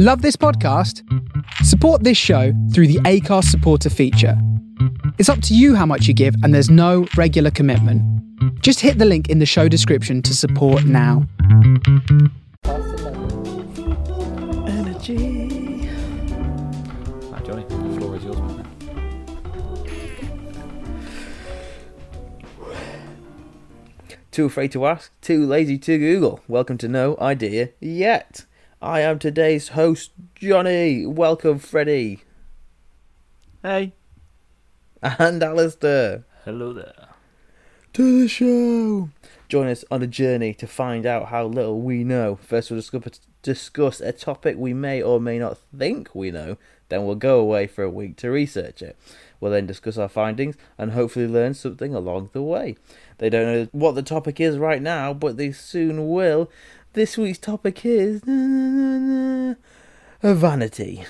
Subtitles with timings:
[0.00, 1.02] Love this podcast?
[1.64, 4.40] Support this show through the Anchor's supporter feature.
[5.18, 8.00] It's up to you how much you give, and there's no regular commitment.
[8.62, 11.26] Just hit the link in the show description to support now.
[14.68, 15.90] Energy.
[17.28, 18.68] Right, Johnny, the floor is yours, man.
[24.30, 26.38] Too afraid to ask, too lazy to Google.
[26.46, 28.44] Welcome to No Idea Yet.
[28.80, 31.04] I am today's host, Johnny.
[31.04, 32.22] Welcome, Freddie.
[33.60, 33.92] Hey.
[35.02, 36.24] And Alistair.
[36.44, 37.08] Hello there.
[37.94, 39.08] To the show.
[39.48, 42.38] Join us on a journey to find out how little we know.
[42.40, 46.56] First, we'll discuss, discuss a topic we may or may not think we know.
[46.88, 48.96] Then, we'll go away for a week to research it.
[49.40, 52.76] We'll then discuss our findings and hopefully learn something along the way.
[53.18, 56.48] They don't know what the topic is right now, but they soon will.
[56.94, 58.20] This week's topic is
[60.22, 61.04] vanity.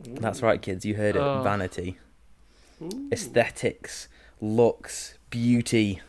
[0.00, 0.84] That's right, kids.
[0.84, 1.20] You heard it.
[1.22, 1.42] Oh.
[1.42, 1.98] Vanity.
[3.12, 4.08] Aesthetics,
[4.40, 6.00] looks, beauty,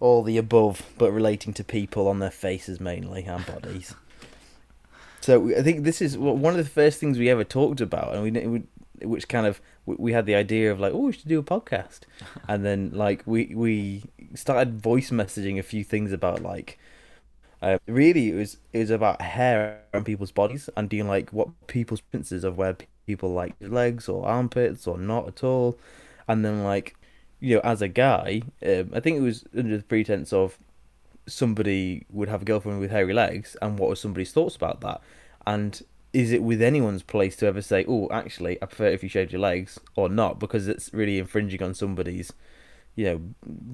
[0.00, 3.94] all the above, but relating to people on their faces mainly and bodies.
[5.20, 8.22] So I think this is one of the first things we ever talked about, and
[8.24, 8.62] we, we
[9.06, 11.42] which kind of we- we had the idea of like, oh, we should do a
[11.44, 12.00] podcast,
[12.48, 14.02] and then like we we
[14.34, 16.78] started voice messaging a few things about like.
[17.62, 21.48] Uh, really, it was it was about hair on people's bodies and doing like what
[21.68, 25.78] people's preferences of where people like legs or armpits or not at all,
[26.28, 26.96] and then like
[27.40, 30.58] you know as a guy, um, I think it was under the pretense of
[31.26, 35.00] somebody would have a girlfriend with hairy legs, and what was somebody's thoughts about that,
[35.46, 35.82] and
[36.12, 39.32] is it with anyone's place to ever say, oh, actually, I prefer if you shaved
[39.32, 42.32] your legs or not, because it's really infringing on somebody's,
[42.94, 43.20] you know,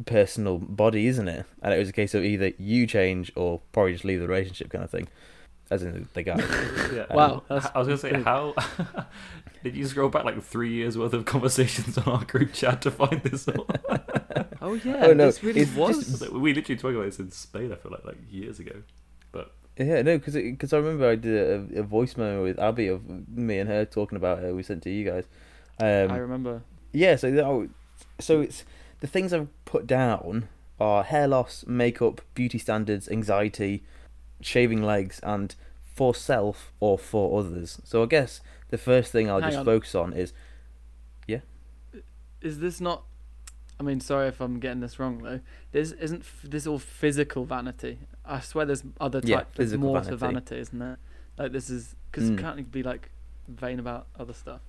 [0.07, 1.45] personal body, isn't it?
[1.63, 4.71] And it was a case of either you change or probably just leave the relationship
[4.71, 5.09] kind of thing,
[5.71, 6.37] as in the guy.
[6.95, 7.07] Yeah.
[7.15, 8.55] Wow, Um, that's I was gonna say how
[9.63, 12.91] did you scroll back like three years worth of conversations on our group chat to
[12.91, 13.47] find this?
[13.47, 13.67] one?
[14.61, 16.19] Oh yeah, Oh, no, this really it's was.
[16.21, 17.73] just- we literally talked about this in Spain.
[17.73, 18.83] I feel like like years ago.
[19.31, 21.35] But Yeah, no, because because I remember I did
[21.77, 24.53] a, a voice memo with Abby of me and her talking about it.
[24.55, 25.25] We sent to you guys.
[25.81, 26.63] Um, I remember.
[26.93, 27.69] yeah, so that, oh,
[28.19, 28.65] so it's
[29.01, 30.49] the things I've put down
[30.81, 33.83] are hair loss, makeup, beauty standards, anxiety,
[34.41, 35.55] shaving legs, and
[35.95, 37.81] for self or for others.
[37.85, 39.65] So I guess the first thing I'll Hang just on.
[39.65, 40.33] focus on is
[41.27, 41.41] yeah.
[42.41, 43.03] Is this not?
[43.81, 45.41] I mean, sorry if I'm getting this wrong though.
[45.73, 47.99] This isn't f- this all physical vanity.
[48.25, 49.57] I swear there's other Yeah, types.
[49.57, 50.19] there's physical more to vanity.
[50.27, 50.99] vanity, isn't there?
[51.37, 52.39] Like this is because Mm.
[52.39, 53.11] can't be like
[53.49, 54.61] vain about other stuff?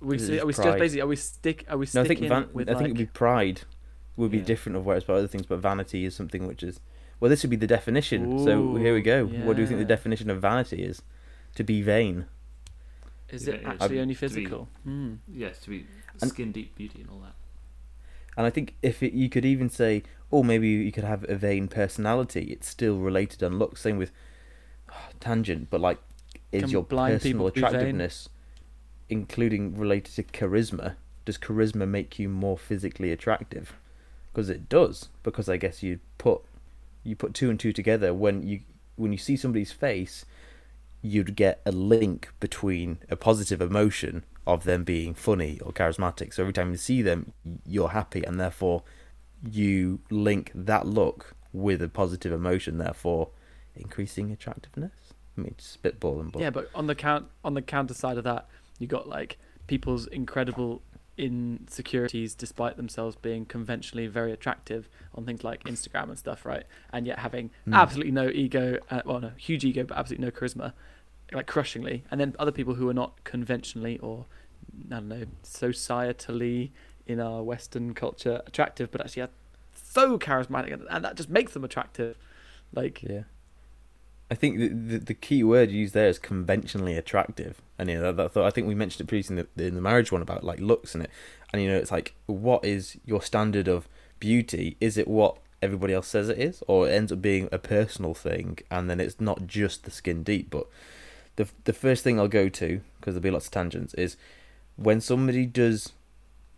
[0.00, 0.78] We see, are we just pride.
[0.78, 2.00] basically are we stick are we no.
[2.02, 3.62] I sticking think van- it with I think it'd be pride
[4.16, 4.44] would be Yeah.
[4.44, 6.80] different of whereas about other things, but vanity is something which is
[7.20, 7.28] well.
[7.30, 8.38] This would be the definition.
[8.44, 9.24] so here we go.
[9.24, 11.02] Ooh, What do you think the definition of vanity is?
[11.54, 12.26] To be vain.
[13.30, 14.68] is Yeah, it yeah, actually to only be- physical?
[14.84, 15.14] Hmm.
[15.28, 15.86] yes, to be
[16.20, 17.34] And- skin deep beauty and all that.
[18.36, 21.34] And I think if it, you could even say, oh, maybe you could have a
[21.34, 23.80] vain personality, it's still related on looks.
[23.80, 24.12] Same with
[25.20, 25.98] tangent, but like,
[26.52, 27.66] is Can your blind people personal be vain?
[27.68, 28.28] attractiveness,
[29.08, 33.74] including related to charisma, does charisma make you more physically attractive?
[34.32, 35.08] Because it does.
[35.22, 36.42] Because I guess you put
[37.02, 38.60] you put two and two together when you
[38.96, 40.24] when you see somebody's face,
[41.02, 46.32] you'd get a link between a positive emotion of them being funny or charismatic.
[46.32, 47.32] So every time you see them,
[47.66, 48.82] you're happy, and therefore
[49.42, 53.30] you link that look with a positive emotion, therefore
[53.74, 54.92] increasing attractiveness.
[55.36, 58.48] I mean, spitballing, but Yeah, but on the count on the counter side of that,
[58.78, 60.82] you got like people's incredible
[61.18, 66.64] insecurities despite themselves being conventionally very attractive on things like Instagram and stuff, right?
[66.92, 67.74] And yet having Hmm.
[67.74, 70.72] absolutely no ego, uh, well, no, huge ego, but absolutely no charisma,
[71.32, 72.04] like crushingly.
[72.10, 74.26] And then other people who are not conventionally or
[74.90, 76.70] I don't know societally
[77.06, 79.30] in our Western culture attractive, but actually are
[79.72, 82.16] so charismatic, and- and that just makes them attractive.
[82.72, 83.22] Like, Yeah.
[84.30, 88.12] I think the, the the key word used there is conventionally attractive, and you know
[88.12, 90.42] that, that I think we mentioned it previously in the, in the marriage one about
[90.42, 91.10] like looks and it,
[91.52, 93.88] and you know it's like what is your standard of
[94.18, 94.76] beauty?
[94.80, 98.14] Is it what everybody else says it is, or it ends up being a personal
[98.14, 100.50] thing, and then it's not just the skin deep.
[100.50, 100.66] But
[101.36, 104.16] the the first thing I'll go to because there'll be lots of tangents is
[104.76, 105.92] when somebody does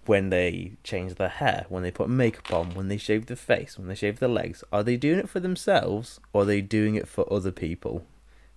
[0.08, 3.76] when they change their hair, when they put makeup on, when they shave their face,
[3.78, 6.94] when they shave their legs, are they doing it for themselves or are they doing
[6.94, 8.05] it for other people?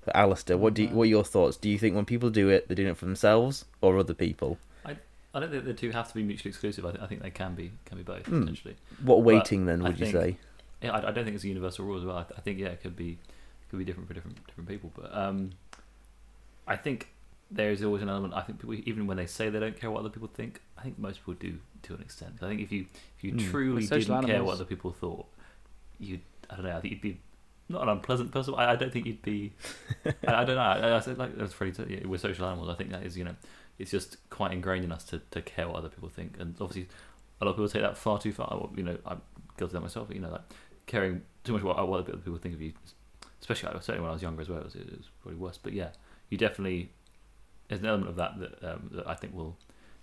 [0.06, 1.58] But Alistair, what do you, what are your thoughts?
[1.58, 4.58] Do you think when people do it, they're doing it for themselves or other people?
[4.86, 4.96] I
[5.34, 6.86] I don't think the two have to be mutually exclusive.
[6.86, 8.40] I, th- I think they can be can be both Hmm.
[8.42, 8.78] potentially.
[9.04, 10.38] What weighting then I would you think- say?
[10.82, 12.18] Yeah, I, I don't think it's a universal rule as well.
[12.18, 13.20] I, th- I think yeah, it could be
[13.70, 14.92] could be different for different different people.
[14.96, 15.52] But um,
[16.68, 17.10] I think
[17.52, 18.34] there is always an element.
[18.34, 20.84] I think people, even when they say they don't care what other people think, I
[20.84, 22.36] think most people do to an extent.
[22.42, 22.86] I think if you
[23.18, 23.50] if you Mm.
[23.52, 25.26] truly didn't care what other people thought,
[26.00, 26.20] you
[26.50, 26.78] I don't know.
[26.78, 27.20] I think you'd be
[27.70, 28.54] not an unpleasant person.
[28.56, 29.54] I, I don't think you'd be.
[30.28, 30.62] I, I don't know.
[30.62, 32.70] I, I said like as Freddie said, yeah, we're social animals.
[32.70, 33.36] I think that is you know,
[33.80, 36.88] it's just quite ingrained in us to, to care what other people think, and obviously,
[37.42, 38.70] a lot of people take that far too far.
[38.76, 39.22] You know, I'm
[39.58, 40.10] guilty of that myself.
[40.14, 40.42] You know, like
[40.88, 42.74] caring too much about what other people think of you,
[43.42, 44.60] especially certainly when I was younger as well.
[44.60, 45.58] It was, it was probably worse.
[45.58, 45.90] But yeah,
[46.30, 46.92] you definitely
[47.72, 49.56] there's an element of that that, um, that I think will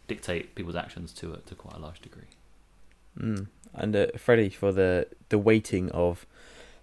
[0.06, 2.30] dictate people's actions to a, to quite a large degree.
[3.20, 3.48] Mm.
[3.74, 6.26] And uh, Freddie, for the the weighting of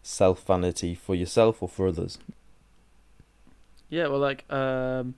[0.04, 2.20] self vanity for yourself or for others.
[3.90, 5.16] Yeah, well, like um,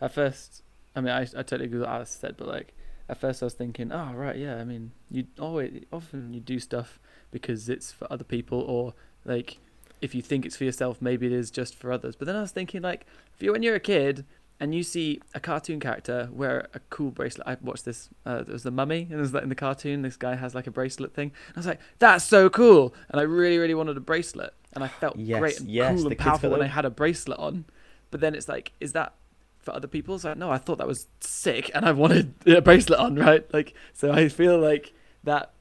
[0.00, 0.62] at first,
[0.96, 2.72] I mean, I I totally agree with what Alice said, but like
[3.06, 6.58] at first I was thinking, oh right, yeah, I mean, you always often you do
[6.58, 6.98] stuff
[7.30, 8.94] because it's for other people, or
[9.26, 9.58] like
[10.00, 12.16] if you think it's for yourself, maybe it is just for others.
[12.16, 14.24] But then I was thinking, like, if you when you're a kid
[14.60, 18.10] and you see a cartoon character wear a cool bracelet, I watched this.
[18.26, 20.54] Uh, it was the Mummy, and it was like in the cartoon, this guy has
[20.54, 21.32] like a bracelet thing.
[21.48, 24.84] And I was like, that's so cool, and I really, really wanted a bracelet, and
[24.84, 27.64] I felt Yes, great and yes, cool and powerful when I had a bracelet on.
[28.10, 29.14] But then it's like, is that
[29.58, 30.20] for other people?
[30.22, 33.52] Like, no, I thought that was sick, and I wanted a bracelet on, right?
[33.54, 34.92] Like, so I feel like
[35.24, 35.52] that,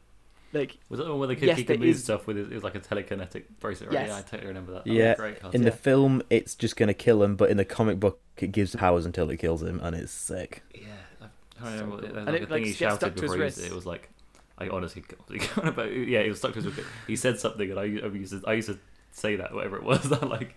[0.54, 2.38] like, Was that the one where the kid Yes, he could move is- stuff with
[2.38, 4.00] his, it was like a telekinetic bracelet, right?
[4.02, 4.08] Yes.
[4.10, 4.86] Yeah, I totally remember that.
[4.86, 5.62] that Yeah, was a In cartoon.
[5.64, 5.76] the Yeah.
[5.76, 9.30] film, it's just gonna kill him, but in the comic book, it gives powers until
[9.30, 10.64] it kills him, and it's sick.
[10.74, 10.82] Yeah,
[11.22, 11.96] I don't remember.
[11.96, 12.14] what- cool.
[12.14, 13.44] There's And like it, a like, he stuck shouted to his before he it.
[13.46, 13.66] wrist.
[13.66, 14.10] It was like,
[14.58, 15.04] I honestly,
[15.76, 16.90] but yeah, he was stuck to his wrist.
[17.08, 18.78] He said something, and I, I used to, I used to
[19.12, 20.12] say that whatever it was.
[20.12, 20.56] I like,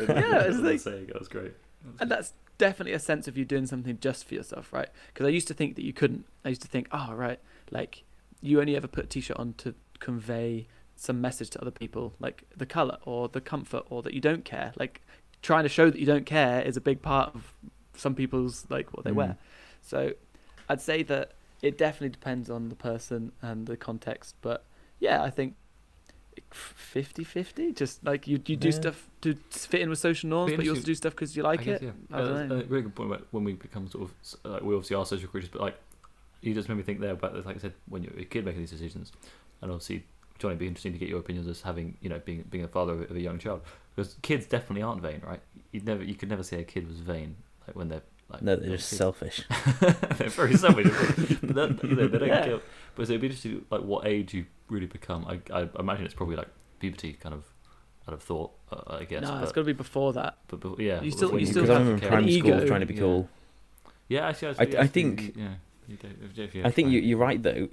[0.00, 1.52] Yeah, it's like- saying it was great.
[2.00, 4.88] and that's definitely a sense of you doing something just for yourself, right?
[5.08, 6.24] Because I used to think that you couldn't.
[6.44, 7.38] I used to think, oh, right,
[7.70, 8.04] like
[8.40, 10.66] you only ever put a t-shirt on to convey
[10.96, 14.44] some message to other people, like the color or the comfort or that you don't
[14.44, 14.72] care.
[14.78, 15.02] Like
[15.42, 17.52] trying to show that you don't care is a big part of
[17.94, 19.16] some people's like what they Mm.
[19.16, 19.36] wear.
[19.82, 20.12] So
[20.68, 24.64] I'd say that it definitely depends on the person and the context, but
[25.00, 25.54] yeah, I think
[26.52, 28.72] 50-50 just like you you do Yeah.
[28.72, 31.64] stuff to fit in with social norms but you also do stuff because you like
[31.64, 31.92] guess, it Yeah.
[32.12, 32.60] I don't Uh, know.
[32.60, 35.28] A really good point about when we become sort of like we obviously are social
[35.28, 35.76] creatures, but like
[36.42, 38.60] you just made me think there about like I said when you're a kid making
[38.60, 39.12] these decisions,
[39.62, 40.04] and obviously
[40.38, 42.68] Johnny, it'd be interesting to get your opinions as having you know being being a
[42.68, 43.62] father of a young child
[43.94, 45.40] because kids definitely aren't vain, right?
[45.72, 47.36] You never you could never say a kid was vain
[47.66, 48.98] like when they're like No, they're just kids.
[48.98, 49.44] selfish.
[49.80, 50.86] they're very selfish.
[51.42, 52.44] but then, you know, they don't Yeah.
[52.44, 52.60] kill.
[52.96, 55.24] But so it'd be interesting, like what age you really become.
[55.26, 56.48] I, I imagine it's probably like
[56.80, 57.44] puberty, kind of.
[58.08, 59.22] I'd have thought, uh, I guess.
[59.22, 61.62] no but, it's got to be before that but, but yeah, You still- you still
[61.62, 62.66] Because I have remember in primary an school ego.
[62.66, 63.00] trying to be Yeah.
[63.00, 63.28] cool.
[64.08, 65.54] Yeah, actually, I- actually, I actually, think- yeah.
[65.88, 67.68] You do, if, if you I think you, you're right though.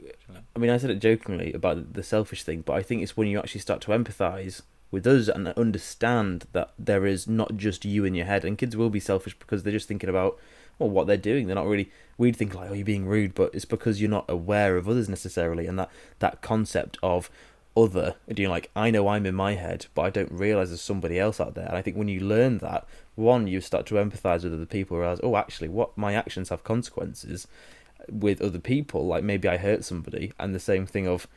[0.56, 3.27] I mean, I said it jokingly about the selfish thing, but I think it's when
[3.27, 4.62] you actually start to empathise
[4.92, 8.45] with us and understand that there is not just you in your head.
[8.45, 10.39] And kids will be selfish because they're just thinking about
[10.77, 11.48] well what they're doing.
[11.48, 11.92] They're not really.
[12.18, 15.10] We'd think like, oh, you're being rude, but it's because you're not aware of others
[15.10, 15.89] necessarily, and that
[16.19, 17.31] that concept of
[17.75, 18.15] other.
[18.31, 21.19] Do you like I know I'm in my head, but I don't realise there's somebody
[21.19, 21.65] else out there.
[21.65, 24.98] And I think when you learn that, one, you start to empathise with other people.
[24.98, 27.48] Realize, oh, actually, what my actions have consequences
[28.09, 29.05] with other people.
[29.05, 31.27] Like maybe I hurt somebody, and the same thing of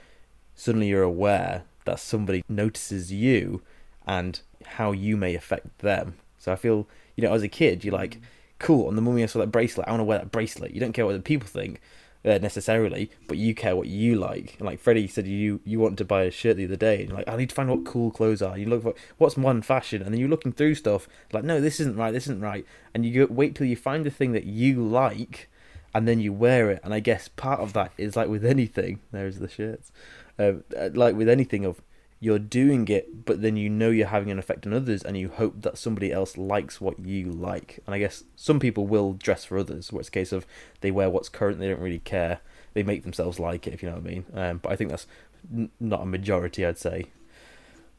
[0.54, 3.62] suddenly you're aware that somebody notices you
[4.06, 6.14] and how you may affect them.
[6.38, 8.20] So I feel, you know, as a kid, you're like,
[8.58, 8.88] cool.
[8.88, 9.86] On the mummy, I saw that bracelet.
[9.86, 10.72] I want to wear that bracelet.
[10.72, 11.80] You don't care what the people think
[12.24, 14.56] uh, necessarily, but you care what you like.
[14.58, 17.08] And like Freddie said, you you wanted to buy a shirt the other day, and
[17.08, 18.58] you're like, I need to find what cool clothes are.
[18.58, 21.80] You look for what's modern fashion, and then you're looking through stuff like, no, this
[21.80, 22.12] isn't right.
[22.12, 22.66] This isn't right.
[22.94, 25.48] And you go, wait till you find the thing that you like,
[25.96, 26.80] and then you wear it.
[26.84, 29.00] And I guess part of that is like with anything.
[29.12, 29.90] There's the shirts.
[30.38, 31.80] Um, uh, like with anything of
[32.20, 35.30] you're doing it, but then you know you're having an effect on others, and you
[35.30, 37.80] hope that somebody else likes what you like.
[37.86, 40.46] And I guess some people will dress for others, where it's a case of
[40.82, 42.40] they wear what's current, they don't really care.
[42.74, 44.24] They make themselves like it, if you know what I mean.
[44.34, 45.06] Um, but I think that's
[45.50, 47.06] n- not a majority, I'd say.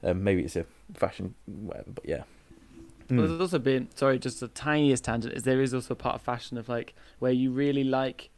[0.03, 2.23] Um, maybe it's a fashion, whatever, but yeah.
[3.09, 3.17] Mm.
[3.17, 6.21] there's also been sorry, just the tiniest tangent is there is also a part of
[6.21, 8.29] fashion of like where you really like,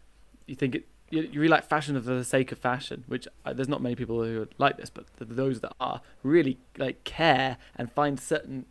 [0.45, 3.53] you think it, you, you really like fashion for the sake of fashion, which uh,
[3.53, 7.03] there's not many people who are like this, but th- those that are really like
[7.03, 8.65] care and find certain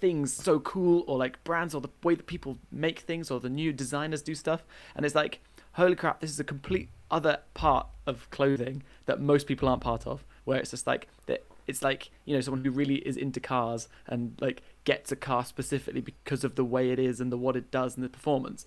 [0.00, 3.50] things so cool or like brands or the way that people make things or the
[3.50, 4.64] new designers do stuff,
[4.96, 5.40] and it's like
[5.72, 10.06] holy crap, this is a complete other part of clothing that most people aren't part
[10.06, 11.44] of, where it's just like that.
[11.66, 15.44] It's like you know someone who really is into cars and like gets a car
[15.44, 18.66] specifically because of the way it is and the what it does and the performance,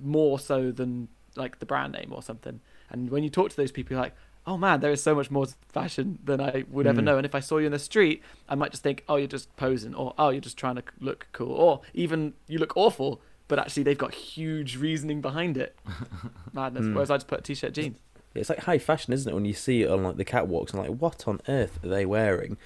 [0.00, 2.60] more so than like the brand name or something.
[2.90, 4.14] And when you talk to those people, you're like,
[4.46, 7.04] oh man, there is so much more fashion than I would ever Mm.
[7.04, 7.16] know.
[7.16, 9.54] And if I saw you in the street, I might just think, oh, you're just
[9.56, 13.20] posing, or oh, you're just trying to look cool, or even you look awful.
[13.48, 15.76] but actually they've got huge reasoning behind it.
[16.52, 16.84] Madness.
[16.86, 16.94] Mm.
[16.94, 17.98] Whereas I just put a t-shirt jeans.
[18.34, 19.34] It's like high fashion, isn't it?
[19.34, 22.04] When you see it on like the catwalks and like, what on earth are they
[22.04, 22.56] wearing?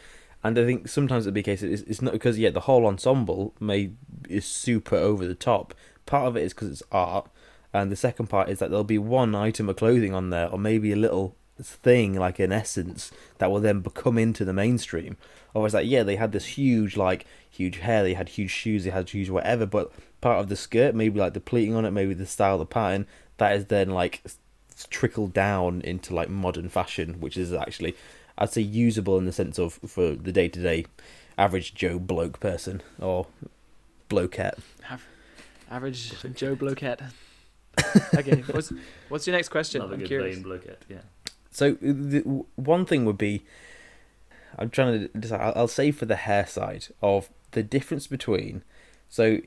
[0.43, 3.91] And I think sometimes it'd be it's, it's not because yeah the whole ensemble may
[4.29, 5.75] is super over the top.
[6.07, 7.31] Part of it is because it's art,
[7.73, 10.59] and the second part is that there'll be one item of clothing on there, or
[10.59, 15.17] maybe a little thing like an essence that will then become into the mainstream.
[15.53, 18.85] Or it's like yeah they had this huge like huge hair, they had huge shoes,
[18.85, 21.91] they had huge whatever, but part of the skirt maybe like the pleating on it,
[21.91, 23.07] maybe the style, the pattern
[23.37, 24.23] that is then like
[24.89, 27.95] trickled down into like modern fashion, which is actually
[28.41, 30.87] I'd say usable in the sense of for the day to day
[31.39, 33.27] average Joe bloke person or
[34.09, 34.59] blokette.
[34.91, 35.07] Av-
[35.71, 37.13] Average Joe Bloquette.
[38.15, 38.73] okay, what's
[39.09, 39.81] what's your next question?
[39.81, 40.39] Another I'm good curious.
[40.41, 41.03] bloquette, yeah.
[41.53, 42.21] So the
[42.57, 43.45] one thing would be,
[44.59, 45.41] I'm trying to decide.
[45.41, 48.63] I'll, I'll say for the hair side of the difference between,
[49.09, 49.39] so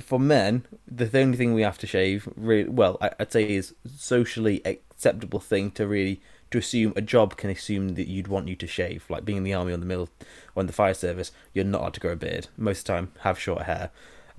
[0.00, 4.60] for men, the only thing we have to shave, really, well, I'd say is socially
[4.64, 6.20] acceptable thing to really
[6.52, 9.44] to assume a job can assume that you'd want you to shave, like being in
[9.44, 10.08] the army or the mill
[10.54, 12.48] or in the fire service, you're not allowed to grow a beard.
[12.56, 13.90] Most of the time, have short hair.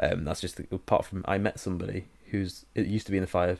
[0.01, 3.27] Um, that's just apart from I met somebody who's it used to be in the
[3.27, 3.57] fire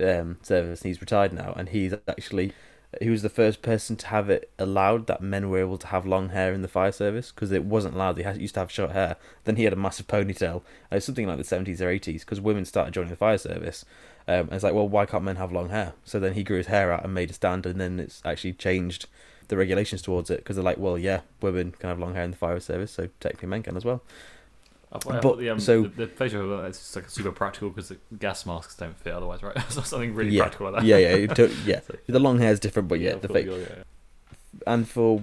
[0.00, 2.52] um, service and he's retired now, and he's actually
[3.00, 6.04] he was the first person to have it allowed that men were able to have
[6.06, 8.18] long hair in the fire service because it wasn't allowed.
[8.18, 9.16] Had, used to have short hair.
[9.44, 10.62] Then he had a massive ponytail.
[10.90, 13.84] Uh, It's something like the seventies or eighties because women started joining the fire service.
[14.30, 15.94] Um, and it's like, well, why can't men have long hair?
[16.04, 18.52] So then he grew his hair out and made a stand, and then it's actually
[18.52, 19.06] changed
[19.48, 22.30] the regulations towards it because they're like, well, yeah, women can have long hair in
[22.30, 24.02] the fire service, so technically men can as well.
[24.92, 27.88] I thought, I But- the, um, so- the, the facial it's like super practical because
[27.88, 29.56] the gas masks don't fit otherwise, right?
[29.68, 30.86] so something really yeah, practical like that.
[30.86, 31.80] yeah, yeah, to- yeah.
[31.86, 33.46] So- The long hair is different, but yeah, of the fake.
[33.46, 33.82] yeah, yeah.
[34.66, 35.22] and for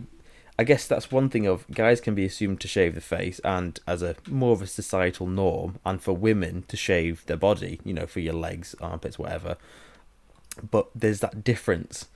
[0.60, 3.80] I guess that's one thing of guys can be assumed to shave the face and
[3.88, 7.94] as a more of a societal norm and for women to shave their body, you
[7.94, 9.58] know, for your legs, armpits, whatever.
[10.72, 12.08] But there's that difference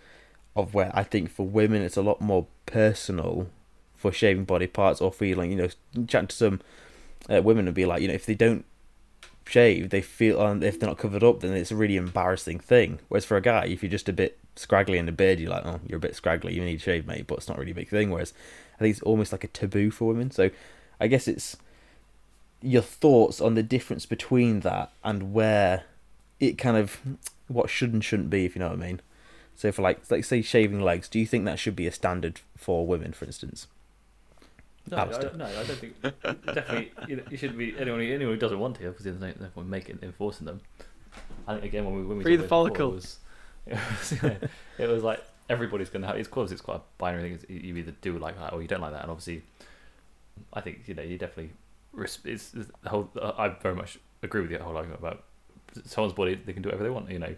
[0.55, 3.48] of where I think for women it's a lot more personal
[3.93, 6.62] for shaving body parts or feeling, you know, chatting to some
[7.29, 8.65] uh, women would be like, you know, if they don't
[9.45, 13.00] shave, they feel, and if they're not covered up, then it's a really embarrassing thing.
[13.07, 15.65] Whereas for a guy, if you're just a bit scraggly in the beard, you're like,
[15.65, 17.75] oh, you're a bit scraggly, you need to shave, mate, but it's not really a
[17.75, 18.10] big thing.
[18.10, 18.34] Whereas
[18.75, 20.31] I think it's almost like a taboo for women.
[20.31, 20.50] So
[21.00, 21.58] I guess it's
[22.62, 25.84] your thoughts on the difference between that and where
[26.39, 27.00] it kind of
[27.48, 29.01] what should and shouldn't be, if you know what I mean.
[29.55, 32.41] So for like, like say shaving legs, do you think that should be a standard
[32.55, 33.67] for women, for instance?
[34.89, 35.05] No, I,
[35.36, 38.88] no, I don't think definitely you, you shouldn't be anyone anyone who doesn't want to.
[38.88, 40.62] Obviously, there's no, no point making enforcing them.
[41.48, 42.91] I think again when we when we Free the about it before, follicle.
[42.93, 43.20] It was,
[43.68, 44.13] it was,
[44.77, 46.18] it was like everybody's gonna have.
[46.18, 47.34] It's course it's quite a binary thing.
[47.34, 49.03] It's, you either do like that or you don't like that.
[49.03, 49.44] And obviously,
[50.53, 51.53] I think you know you definitely.
[51.98, 53.10] It's, it's the whole.
[53.22, 55.24] I very much agree with the whole argument about
[55.86, 56.36] someone's body.
[56.36, 57.12] They can do whatever they want.
[57.12, 57.36] You know,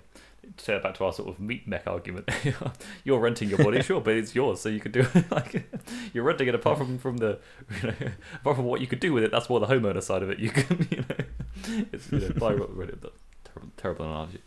[0.58, 2.30] to it back to our sort of meat mech argument.
[3.04, 5.70] you're renting your body, sure, but it's yours, so you could do it like
[6.14, 6.56] you're renting it.
[6.56, 7.40] Apart from from the,
[7.82, 7.96] you know,
[8.36, 10.40] apart from what you could do with it, that's more the homeowner side of it.
[10.40, 13.02] You can, you know, it's you know, buy what Reddit.
[13.02, 14.42] That's terrible, terrible analogy.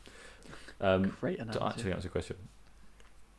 [0.80, 2.36] Um, Great to actually answer your question,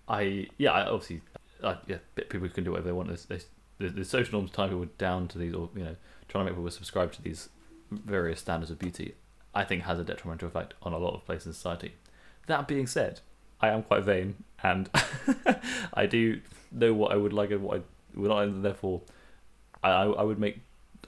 [0.08, 1.22] I yeah, I obviously,
[1.62, 3.10] uh, yeah, people can do whatever they want.
[3.10, 3.46] There's, there's,
[3.77, 5.96] the, the social norms tie people down to these, or you know,
[6.27, 7.50] trying to make people subscribe to these
[7.91, 9.15] various standards of beauty.
[9.53, 11.94] I think has a detrimental effect on a lot of places in society.
[12.48, 13.22] That being said,
[13.60, 14.89] I am quite vain, and
[15.94, 16.41] I do
[16.72, 17.82] know what I would like and what I
[18.20, 19.01] would not, and therefore,
[19.84, 20.60] I I I would make,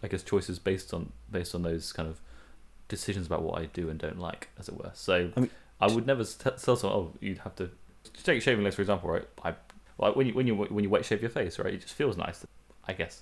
[0.03, 2.19] I guess, choices based on based on those kind of
[2.87, 4.91] decisions about what I do and don't like, as it were.
[4.93, 5.49] So I
[5.81, 7.69] I, would never s- tell someone, oh, you'd have to
[8.23, 9.27] take shaving legs for example, right?
[9.43, 9.53] I
[9.97, 11.73] like when you when you when you wet shave your face, right?
[11.73, 12.45] It just feels nice.
[12.87, 13.21] I guess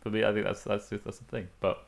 [0.00, 1.48] for me, I think that's that's that's the thing.
[1.60, 1.84] But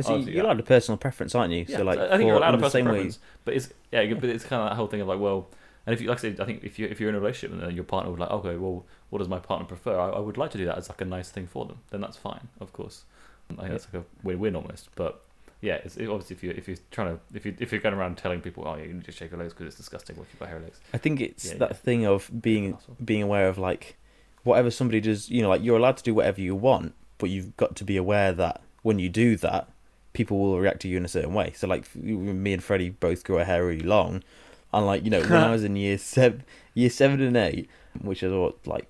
[0.00, 1.64] So Obviously, you're allowed a personal preference, aren't you?
[1.68, 3.68] yeah, so like, I think for- you're allowed a personal same way- preference, but it's
[3.92, 5.48] yeah, but it's kind of that whole thing of like, well,
[5.86, 7.52] and if you like I said, I think if you if you're in a relationship
[7.52, 9.98] and then your partner would like, okay, well, what does my partner prefer?
[9.98, 11.78] I, I would like to do that as like a nice thing for them.
[11.90, 13.04] Then that's fine, of course.
[13.50, 14.90] I think that's like a win-win almost.
[14.94, 15.22] But
[15.60, 17.94] yeah, it's it, obviously if you if you're trying to if you if you're going
[17.94, 20.16] around telling people, oh, yeah, you need to shave your legs because it's disgusting.
[20.16, 20.80] What if you've got hairy legs?
[20.94, 21.76] I think it's Yeah, that yeah.
[21.76, 23.96] thing of being being aware of like
[24.42, 25.28] whatever somebody does.
[25.30, 27.96] You know, like you're allowed to do whatever you want, but you've got to be
[27.96, 29.68] aware that when you do that,
[30.14, 31.52] people will react to you in a certain way.
[31.54, 34.22] So like me and Freddie both grew our hair really long,
[34.72, 37.68] and like you know when I was in year seven, year seven and eight,
[38.00, 38.88] which is what like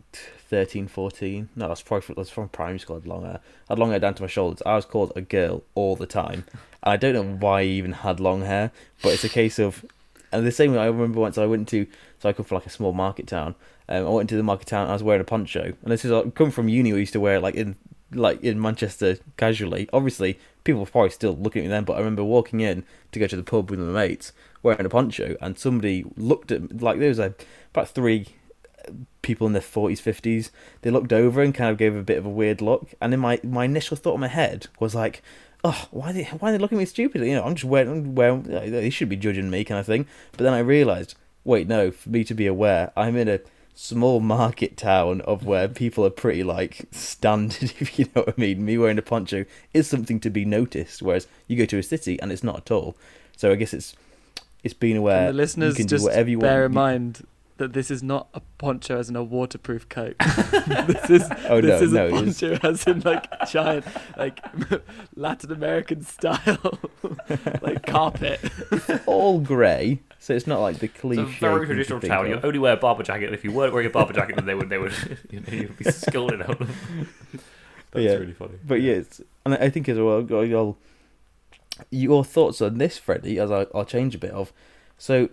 [0.50, 1.48] 13, 14.
[1.54, 2.96] No, that's probably from, that's from primary school.
[2.96, 3.40] I had long hair.
[3.68, 4.62] I had long hair down to my shoulders.
[4.66, 6.44] I was called a girl all the time.
[6.82, 9.84] And I don't know why I even had long hair, but it's a case of.
[10.32, 11.86] And the same way I remember once I went to,
[12.18, 13.54] so I come from like a small market town.
[13.88, 14.88] Um, I went into the market town.
[14.88, 16.92] I was wearing a poncho, and this is like, come from uni.
[16.92, 17.76] We used to wear it like in
[18.12, 19.88] like in Manchester casually.
[19.92, 23.18] Obviously, people were probably still looking at me then, but I remember walking in to
[23.18, 26.78] go to the pub with my mates wearing a poncho, and somebody looked at me,
[26.78, 27.34] like there was a,
[27.72, 28.26] about three
[29.22, 30.50] people in their forties, fifties.
[30.82, 33.20] They looked over and kind of gave a bit of a weird look, and then
[33.20, 35.22] my my initial thought in my head was like.
[35.62, 37.28] Oh, why are they why are they looking at me stupidly?
[37.28, 40.06] You know, I'm just wearing, wearing they should be judging me kind of thing.
[40.32, 43.40] But then I realised, wait, no, for me to be aware, I'm in a
[43.74, 48.40] small market town of where people are pretty like standard, if you know what I
[48.40, 48.64] mean.
[48.64, 52.20] Me wearing a poncho is something to be noticed, whereas you go to a city
[52.20, 52.96] and it's not at all.
[53.36, 53.96] So I guess it's
[54.62, 55.28] it's being aware.
[55.28, 56.70] And the listeners you can do just whatever you bear want.
[56.70, 57.26] in mind
[57.60, 60.16] that this is not a poncho as in a waterproof coat.
[60.18, 63.84] this is Oh, this no, is no, a it is- poncho as in like giant
[64.16, 64.40] like
[65.16, 66.78] Latin American style
[67.62, 68.40] like carpet.
[69.06, 71.22] all grey, so it's not like the cliche.
[71.22, 71.46] It's cliche.
[71.46, 72.28] a very traditional town.
[72.28, 73.26] You only wear a Barbour jacket.
[73.26, 74.92] and If you weren't wearing a Barbour jacket, then they would they would
[75.30, 76.58] you know, you'd be scolded out.
[77.92, 78.14] That's Yeah.
[78.14, 78.54] really funny.
[78.66, 80.76] But yeah, it's, and I think as well, I'll,
[81.90, 84.52] your thoughts on this, Freddie, as I, I'll change a bit of.
[84.98, 85.30] So,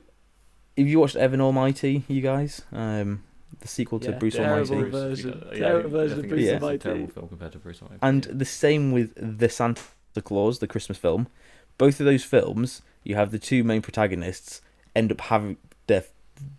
[0.77, 2.61] have you watched Evan Almighty, you guys?
[2.71, 3.23] Um,
[3.59, 4.91] the sequel to Yeah, Bruce terrible Almighty.
[4.91, 5.47] version.
[5.53, 6.53] Yeah, Terrible I version of Bruce it's Yeah.
[6.55, 6.77] Almighty.
[6.79, 7.99] terrible film compared to Bruce Almighty.
[8.01, 9.81] And the same with The Santa
[10.23, 11.27] Claus, the Christmas film.
[11.77, 14.61] Both of those films, you have the two main protagonists
[14.95, 15.57] end up having
[15.87, 16.03] their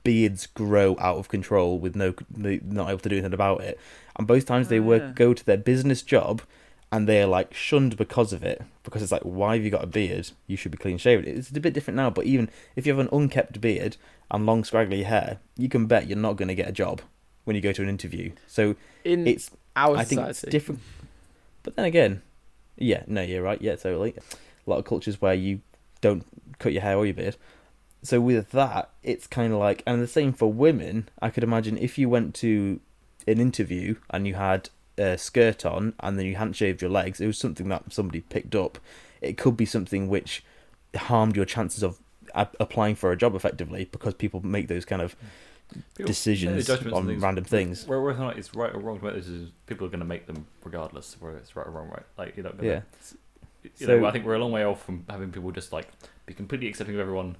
[0.03, 3.79] beards grow out of control with no, not able to do anything about it.
[4.17, 5.13] And both times they Oh, work yeah.
[5.15, 6.43] go to their business job,
[6.90, 8.62] and they are like shunned because of it.
[8.83, 10.30] Because it's like, why have you got a beard?
[10.47, 11.26] You should be clean shaven.
[11.26, 13.97] It's a bit different now, but even if you have an unkept beard
[14.30, 17.02] and long scraggly hair, you can bet you're not going to get a job
[17.45, 18.33] when you go to an interview.
[18.47, 20.30] So In it's our I think society.
[20.30, 20.80] it's different.
[21.62, 22.23] But then again,
[22.76, 23.61] yeah, no, you're right.
[23.61, 24.14] Yeah, totally.
[24.66, 25.61] A lot of cultures where you
[26.00, 26.25] don't
[26.59, 27.37] cut your hair or your beard.
[28.02, 31.09] So with that, it's kind of like, and the same for women.
[31.21, 32.80] I could imagine if you went to
[33.26, 37.21] an interview and you had a skirt on and then you hadn't shaved your legs,
[37.21, 38.78] it was something that somebody picked up.
[39.21, 40.45] It could be something which
[40.97, 41.99] harmed your chances of
[42.35, 45.16] a- applying for a job effectively because people make those kind of
[45.96, 47.23] People- decisions yeah, on things.
[47.23, 47.87] random things.
[47.87, 50.27] Whether or not it's right or wrong about this is people are going to make
[50.27, 52.05] them regardless of whether it's right or wrong, right?
[52.16, 52.81] Like you're not going Yeah.
[52.81, 53.16] to.
[53.64, 55.88] You So- know, I think we're a long way off from having people just like
[56.27, 57.37] be completely accepting of everyone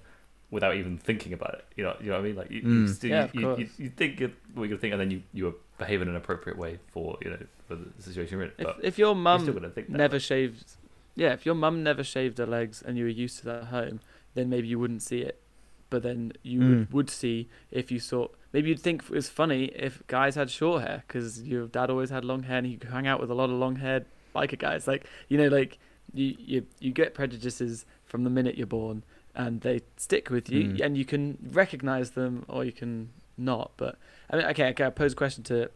[0.51, 1.65] without even thinking about it.
[1.77, 2.37] You know, you know what I mean?
[2.37, 2.89] Like you, you, Mm.
[2.95, 3.71] still, Yeah, of you, you, course.
[3.79, 4.23] you think
[4.55, 7.39] what you're think, and then you you behave in an appropriate way for you know
[7.67, 8.53] for the situation you're in.
[8.59, 9.97] if, But if your you're still mum going to think that.
[9.99, 10.73] never shaved,
[11.15, 13.65] yeah, if your mum never shaved her legs and you were used to that at
[13.69, 14.01] home,
[14.35, 15.41] then maybe you wouldn't see it.
[15.91, 16.69] But then you Mm.
[16.69, 18.29] would, would see if you saw.
[18.53, 22.11] Maybe you'd think it was funny if guys had short hair because your dad always
[22.11, 24.87] had long hair and you hang out with a lot of long-haired biker guys.
[24.87, 25.79] Like you know, like
[26.15, 29.03] you you you get prejudices from the minute you're born
[29.39, 30.81] and they stick with you Mm.
[30.85, 33.73] and you can recognize them or you can not.
[33.79, 33.97] But
[34.29, 34.85] I mean, okay, okay.
[34.85, 35.71] I pose a question to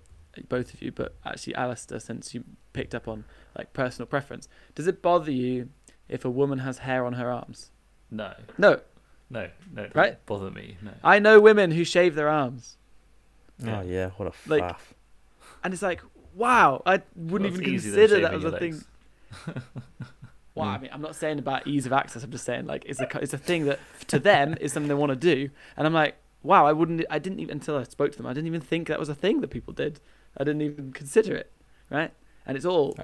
[0.48, 2.44] both of you, but actually, Alistair, since you
[2.74, 3.24] picked up on
[3.56, 5.68] like personal preference, does it bother you
[6.08, 7.70] if a woman has hair on her arms?
[8.10, 8.80] No, No,
[9.30, 9.82] no, no.
[9.84, 10.26] It Right?
[10.26, 10.76] Bother me.
[10.82, 10.92] No.
[11.04, 12.76] I know women who shave their arms,
[13.58, 13.78] Yeah.
[13.80, 14.80] Oh yeah, what a Like, faff.
[15.62, 16.02] and it's like,
[16.34, 19.62] wow, I wouldn't Well, even it's easier than consider that shaving as your a thing.
[20.54, 20.74] Well, Mm.
[20.74, 22.22] I mean, I'm not saying about ease of access.
[22.22, 24.94] I'm just saying like it's a it's a thing that to them is something they
[24.94, 27.04] want to do, and I'm like, wow, I wouldn't.
[27.10, 28.26] I didn't even until I spoke to them.
[28.26, 30.00] I didn't even think that was a thing that people did.
[30.36, 31.50] I didn't even consider it,
[31.90, 32.10] right?
[32.46, 32.96] And it's all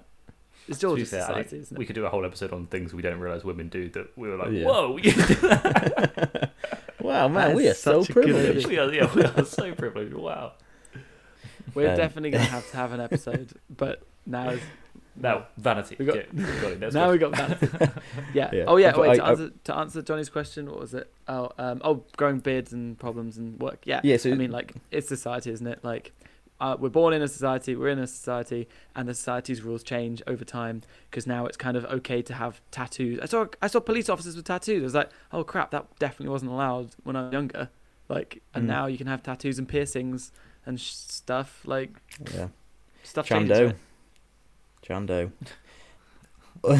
[0.66, 1.78] it's To all just fair, society, isn't it?
[1.78, 4.28] we could do a whole episode on things we don't realize women do that we
[4.28, 4.66] were like, Yeah.
[4.66, 6.50] whoa, you do that.
[7.00, 8.66] Wow, man, That we are so privileged.
[8.66, 10.12] we are, yeah, we are so privileged.
[10.12, 10.52] Wow.
[11.74, 14.61] We're Um, definitely gonna have to have an episode, but now is
[15.20, 15.96] Now, vanity.
[15.98, 16.81] We got- Yeah, we got it.
[16.81, 18.02] That's now we got that.
[18.35, 18.50] yeah.
[18.52, 18.64] Yeah.
[18.66, 18.92] Oh yeah.
[18.92, 19.11] But Wait.
[19.11, 21.12] I- to, I- answer, to answer Johnny's question, what was it?
[21.26, 23.81] Oh, um, oh, growing beards and problems and work.
[23.85, 24.00] Yeah.
[24.04, 25.81] Yeah, so I mean, like it's society, isn't it?
[25.83, 26.12] Like
[26.61, 30.22] uh, we're born in a society, we're in a society, and the society's rules change
[30.26, 33.20] over time because now it's kind of okay to have tattoos.
[33.22, 34.83] I saw I saw police officers with tattoos.
[34.83, 37.68] I was like, oh crap, that definitely wasn't allowed when I was younger.
[38.09, 38.68] Like, and Mm.
[38.68, 40.33] now you can have tattoos and piercings
[40.66, 41.61] and sh- stuff.
[41.64, 41.90] Like
[42.35, 42.48] yeah,
[43.04, 43.57] stuff changes.
[43.57, 43.76] Chando, right?
[44.88, 45.31] Chando.
[46.64, 46.77] Yeah,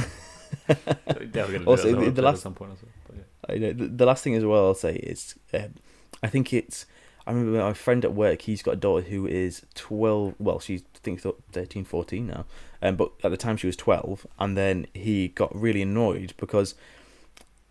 [0.68, 2.92] we're gonna do Also, the- the last- at some point as well.
[3.07, 3.23] But yeah.
[3.55, 5.75] I know, the, the last thing as well I'll say is, um,
[6.23, 6.87] I think it's.
[7.27, 8.42] I remember my friend at work.
[8.42, 10.35] He's got a daughter who is twelve.
[10.38, 11.21] Well, she's I think
[11.53, 12.47] 13, 14 now.
[12.81, 16.75] Um, but at the time she was twelve, and then he got really annoyed because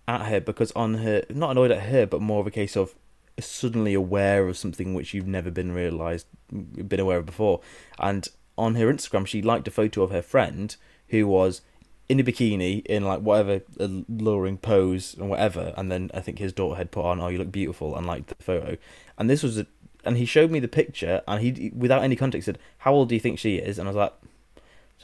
[0.07, 2.93] at her because on her not annoyed at her, but more of a case of
[3.39, 7.61] suddenly aware of something which you've never been realized been aware of before,
[7.97, 10.75] and on her Instagram she liked a photo of her friend
[11.09, 11.61] who was
[12.09, 16.53] in a bikini in like whatever alluring pose and whatever and then i think his
[16.53, 18.77] daughter had put on oh you look beautiful and liked the photo
[19.17, 19.67] and this was a
[20.05, 23.15] and he showed me the picture and he without any context said how old do
[23.15, 24.13] you think she is and i was like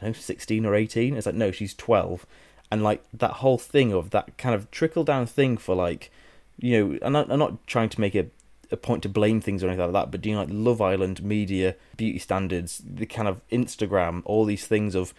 [0.04, 1.16] I know, 16 or 18.
[1.16, 2.26] It's like, no, she's 12.
[2.72, 6.12] And like that whole thing of that kind of trickle down thing for like,
[6.58, 8.28] you know, not, I'm not trying to make a,
[8.74, 11.76] a point to blame things or anything like that, but doing like Love Island, media,
[11.96, 15.14] beauty standards, the kind of Instagram, all these things of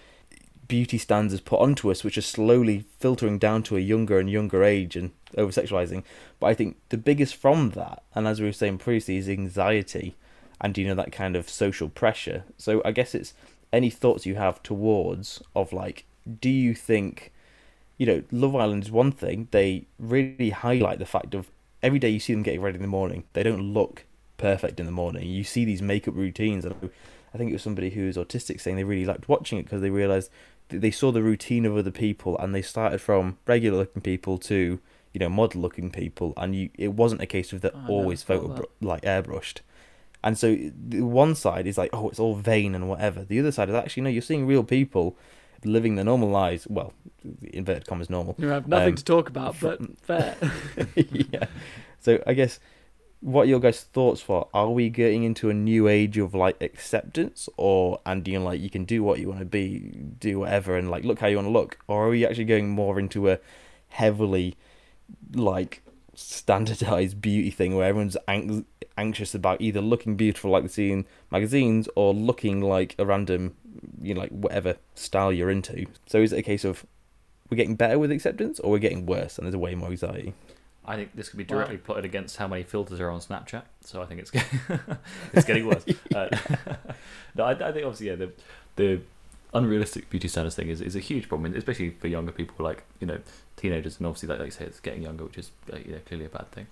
[0.66, 4.64] beauty standards put onto us, which are slowly filtering down to a younger and younger
[4.64, 6.02] age and over sexualizing.
[6.40, 10.16] But I think the biggest from that, and as we were saying previously, is anxiety
[10.60, 12.44] and you know that kind of social pressure.
[12.58, 13.34] So I guess it's
[13.72, 16.06] any thoughts you have towards of like,
[16.40, 17.32] do you think,
[17.98, 19.48] you know, Love Island is one thing.
[19.50, 21.50] They really highlight the fact of
[21.84, 23.24] every day you see them getting ready in the morning.
[23.34, 24.04] They don't look
[24.38, 25.28] perfect in the morning.
[25.28, 26.64] You see these makeup routines.
[26.64, 26.90] And
[27.32, 29.82] I think it was somebody who was autistic saying they really liked watching it because
[29.82, 30.30] they realized
[30.68, 34.80] they saw the routine of other people and they started from regular looking people to
[35.12, 38.22] you know model looking people and you it wasn't a case of that Oh, always
[38.22, 39.58] photo br- like airbrushed
[40.24, 40.56] and so
[40.88, 43.74] the one side is like oh it's all vain and whatever the other side is
[43.74, 45.16] actually no you're seeing real people
[45.64, 46.92] living their normal lives well
[47.52, 48.34] inverted commas normal.
[48.38, 50.36] You have nothing Um, to talk about, but fair.
[50.96, 51.46] yeah.
[52.00, 52.60] So i guess
[53.20, 56.62] what are your guys thoughts for are we getting into a new age of like
[56.62, 57.48] acceptance?
[57.56, 59.78] Or and you know like you can do what you want to be
[60.18, 61.78] do whatever and like look how you want to look?
[61.88, 63.38] Or are we actually going more into a
[63.88, 64.56] heavily
[65.34, 65.82] like
[66.14, 71.04] standardized beauty thing where everyone's ang- anxious about either looking beautiful like they see in
[71.30, 73.54] magazines or looking like a random
[74.00, 76.84] you know like whatever style you're into so is it a case of
[77.50, 80.34] we're getting better with acceptance or we're getting worse and there's way more anxiety
[80.86, 81.60] I think this could be Wow.
[81.60, 83.62] directly plotted against how many filters are on Snapchat.
[83.80, 84.60] So I think it's getting,
[85.32, 85.82] it's getting worse.
[86.14, 86.28] Uh,
[87.34, 88.32] no, I, I think obviously yeah the
[88.76, 89.00] the
[89.54, 93.06] unrealistic beauty standards thing is, is a huge problem, especially for younger people like you
[93.06, 93.18] know
[93.56, 96.00] teenagers, and obviously like, like you say it's getting younger, which is uh, you know,
[96.04, 96.66] clearly a bad thing.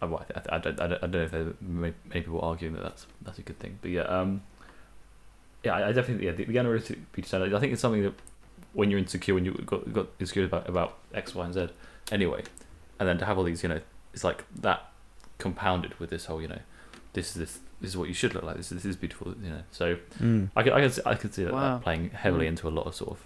[0.00, 2.40] I, I, I, don't, I, don't, I don't know if there are many many people
[2.40, 4.42] arguing that that's that's a good thing, but yeah, um,
[5.64, 7.54] yeah, I, I definitely yeah the, the unrealistic beauty standard.
[7.54, 8.14] I think it's something that
[8.72, 11.68] when you're insecure, when you've got got insecure about about X, Y, and Z,
[12.12, 12.42] anyway,
[12.98, 13.80] and then to have all these, you know,
[14.12, 14.90] it's like that
[15.38, 16.60] compounded with this whole, you know,
[17.12, 18.56] this is this this is what you should look like.
[18.56, 19.62] This is, this is beautiful, you know.
[19.70, 20.48] So mm.
[20.56, 22.50] I can I can see, I can see that, that playing heavily Mm.
[22.50, 23.18] into a lot of sort of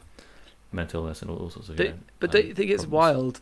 [0.72, 1.76] mental illness and all, all sorts of.
[1.76, 3.16] Do- you know, but um, don't you think it's problems.
[3.16, 3.40] wild?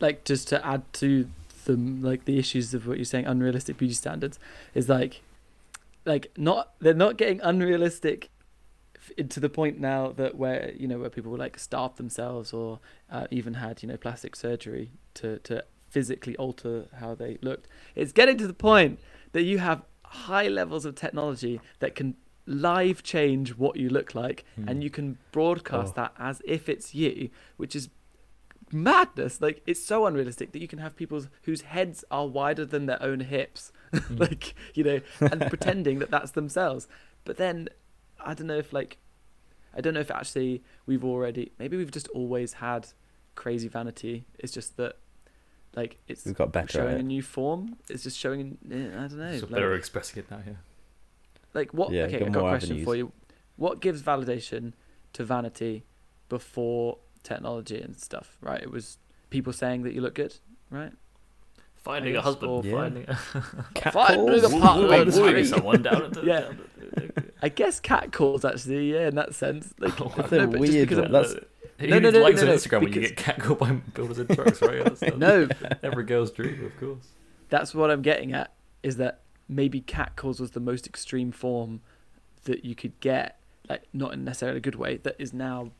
[0.00, 1.28] Like just to add to
[1.66, 4.38] the like the issues of what you're saying, unrealistic beauty standards
[4.74, 5.22] is like,
[6.04, 8.30] like not they're not getting unrealistic
[9.28, 12.80] to the point now that where you know where people will like starve themselves or
[13.10, 17.68] uh, even had you know plastic surgery to to physically alter how they looked.
[17.94, 18.98] It's getting to the point
[19.32, 24.44] that you have high levels of technology that can live change what you look like
[24.56, 24.68] Hmm.
[24.68, 26.02] and you can broadcast Oh.
[26.02, 27.88] that as if it's you which is
[28.72, 32.86] madness like it's so unrealistic that you can have people whose heads are wider than
[32.86, 34.16] their own hips Hmm.
[34.26, 36.88] like you know and pretending that that's themselves
[37.24, 37.68] but then
[38.24, 38.98] i don't know if like
[39.74, 42.88] i don't know if actually we've already maybe we've just always had
[43.34, 44.96] crazy vanity it's just that
[45.76, 48.74] like it's we've got better showing a new form it's just showing i
[49.08, 50.52] don't know So like- better expressing it now, yeah.
[51.52, 51.90] like what?
[51.92, 52.84] Yeah, okay, got I got a more question avenues.
[52.84, 53.12] for you.
[53.56, 54.72] What gives validation
[55.14, 55.84] to vanity
[56.28, 58.36] before technology and stuff?
[58.40, 58.98] Right, it was
[59.30, 60.34] people saying that you look good,
[60.70, 60.92] right?
[61.84, 62.72] Finding a husband, or- Yeah.
[62.72, 64.42] finding a Finding Catcalls?
[64.44, 65.26] a partner Woo, on the woo, woo.
[65.26, 65.46] finding street.
[65.46, 66.40] someone down at the, Yeah.
[66.40, 66.58] down
[66.96, 69.72] at the- I guess cat calls actually, yeah, in that sense.
[69.78, 71.06] Like, Oh, That's no, a but weird because one.
[71.06, 71.44] of- That's-
[71.78, 73.72] Who No, no, no, likes no, on no, Instagram when you because- get catcalled by
[73.92, 74.82] builders and trucks, right?
[74.84, 75.48] That's, that's no,
[75.82, 77.06] every girl's dream, of course.
[77.50, 78.52] that's what I'm getting at.
[78.82, 81.80] Is that maybe cat calls was the most extreme form
[82.44, 85.70] that you could get, like not in necessarily a good way, that is now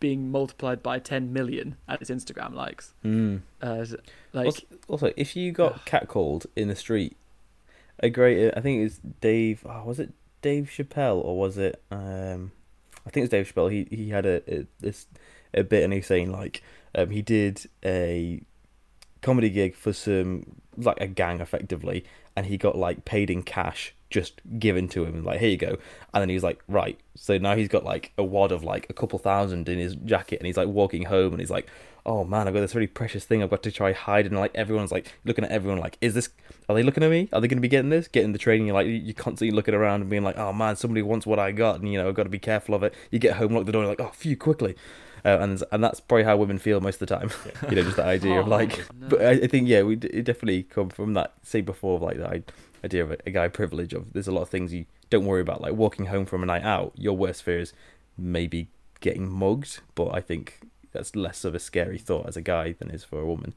[0.00, 2.94] being multiplied by 10 million at its Instagram likes.
[3.04, 3.42] Mm.
[3.60, 3.84] Uh,
[4.32, 7.16] like, also, also, if you got catcalled in the street,
[8.00, 9.66] a great, I think it was Dave.
[9.68, 11.82] Oh, was it Dave Chappelle or was it?
[11.90, 12.52] Um,
[13.06, 13.70] I think it was Dave Chappelle.
[13.70, 15.06] He he had a, a this
[15.54, 16.62] a bit, and he's saying like
[16.94, 18.40] um, he did a
[19.20, 22.04] comedy gig for some like a gang effectively,
[22.36, 25.56] and he got like paid in cash just given to him and like here you
[25.56, 25.76] go.
[26.14, 26.98] And then he was like right.
[27.14, 30.38] So now he's got like a wad of like a couple thousand in his jacket
[30.40, 31.68] and he's like walking home and he's like
[32.06, 34.52] oh man i've got this really precious thing i've got to try hide and like
[34.54, 36.30] everyone's like looking at everyone like is this
[36.66, 37.28] are they looking at me?
[37.32, 38.08] Are they going to be getting this?
[38.08, 41.02] Getting the training you're like you're constantly looking around and being like oh man somebody
[41.02, 42.94] wants what i got and you know i've got to be careful of it.
[43.10, 44.74] You get home lock the door like oh phew quickly.
[45.24, 47.30] Uh, and and that's probably how women feel most of the time.
[47.68, 49.08] You know just that idea of Oh, like no.
[49.08, 52.30] but I, I think yeah we it definitely come from that say before like that.
[52.30, 52.42] i-
[52.84, 55.40] idea of a, a guy privilege of there's a lot of things you don't worry
[55.40, 57.72] about like walking home from a night out your worst fear is
[58.16, 58.68] maybe
[59.00, 60.60] getting mugged but i think
[60.92, 63.54] that's less of a scary thought as a guy than is for a woman.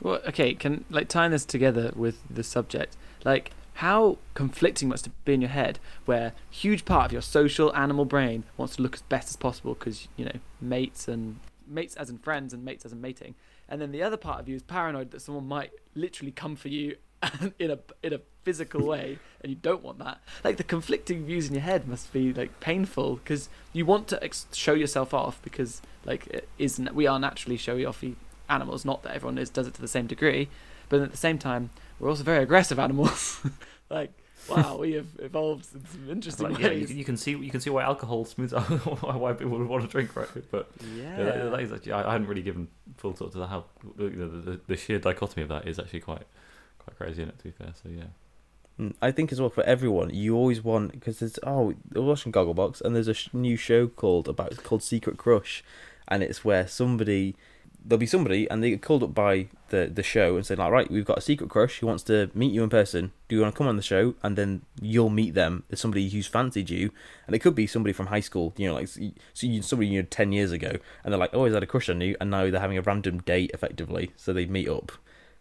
[0.00, 5.34] Well, okay, can like tying this together with the subject, like how conflicting must be
[5.34, 9.02] in your head where huge part of your social animal brain wants to look as
[9.02, 12.92] best as possible because you know mates and mates as in friends and mates as
[12.92, 13.34] in mating
[13.68, 16.68] and then the other part of you is paranoid that someone might literally come for
[16.68, 16.94] you
[17.58, 20.20] in a in a physical way and you don't want that.
[20.42, 24.22] Like the conflicting views in your head must be like painful because you want to
[24.22, 28.14] ex- show yourself off because like it isn't we are naturally showy offy
[28.48, 30.48] animals not that everyone is does it to the same degree
[30.90, 33.40] but at the same time we're also very aggressive animals.
[33.90, 34.12] Like
[34.48, 36.90] wow we have evolved in some interesting Like, yeah, ways.
[36.90, 38.62] you, you can see you can see why alcohol smooths out
[39.20, 40.28] why people would want to drink, right?
[40.50, 43.38] But yeah, yeah, that, that is actually, I, I hadn't really given full thought to
[43.38, 43.64] the how
[43.96, 46.22] the, the, the sheer dichotomy of that is actually quite
[46.84, 47.38] quite crazy, isn't it?
[47.38, 48.04] To be fair, so yeah.
[48.78, 52.32] Mm, I think as well for everyone, you always want because there's oh was watching
[52.32, 55.62] Gogglebox and there's a sh- new show called about called Secret Crush,
[56.08, 57.36] and it's where somebody
[57.84, 60.72] there'll be somebody and they get called up by the the show and say like
[60.72, 63.12] right we've got a secret crush who wants to meet you in person.
[63.28, 64.14] Do you want to come on the show?
[64.22, 65.64] And then you'll meet them.
[65.68, 66.90] There's somebody who's fancied you,
[67.26, 68.54] and it could be somebody from high school.
[68.56, 69.00] You know like so
[69.40, 71.88] you, somebody you know ten years ago, and they're like oh, is that a crush
[71.88, 72.16] on you?
[72.20, 74.92] And now they're having a random date effectively, so they meet up.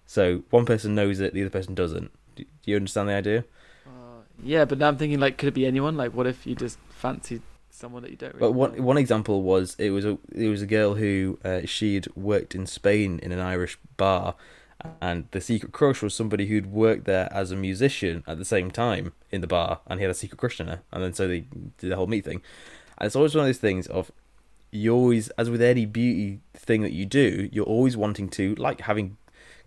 [0.05, 2.11] So one person knows it, the other person doesn't.
[2.35, 3.45] Do you understand the idea?
[3.85, 6.55] Uh, yeah but now i'm thinking like could it be anyone like what if you
[6.55, 8.83] just fancied someone that you don't really But one know?
[8.83, 12.65] one example was it was a it was a girl who uh, she'd worked in
[12.65, 14.35] Spain in an Irish bar,
[15.01, 18.69] and the secret crush was somebody who'd worked there as a musician at the same
[18.71, 21.27] time in the bar, and he had a secret crush on her, and then so
[21.27, 21.41] they
[21.77, 22.41] did the whole meet thing,
[22.97, 24.11] and it's always one of those things of
[24.71, 28.81] you always as with any beauty thing that you do, you're always wanting to like
[28.81, 29.17] having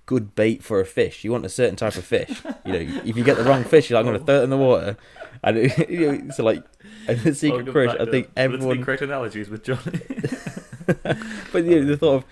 [0.06, 1.24] good bait for a fish.
[1.24, 2.42] You want a certain type of fish.
[2.64, 4.44] You know, if you get the wrong fish, you're like, I'm going to throw it
[4.44, 4.96] in the water.
[5.42, 6.62] And it, you know, so like,
[7.08, 10.00] and the secret Welcome crush, back I to think politically everyone correct analogies with Johnny.
[11.52, 12.24] but you know, the thought of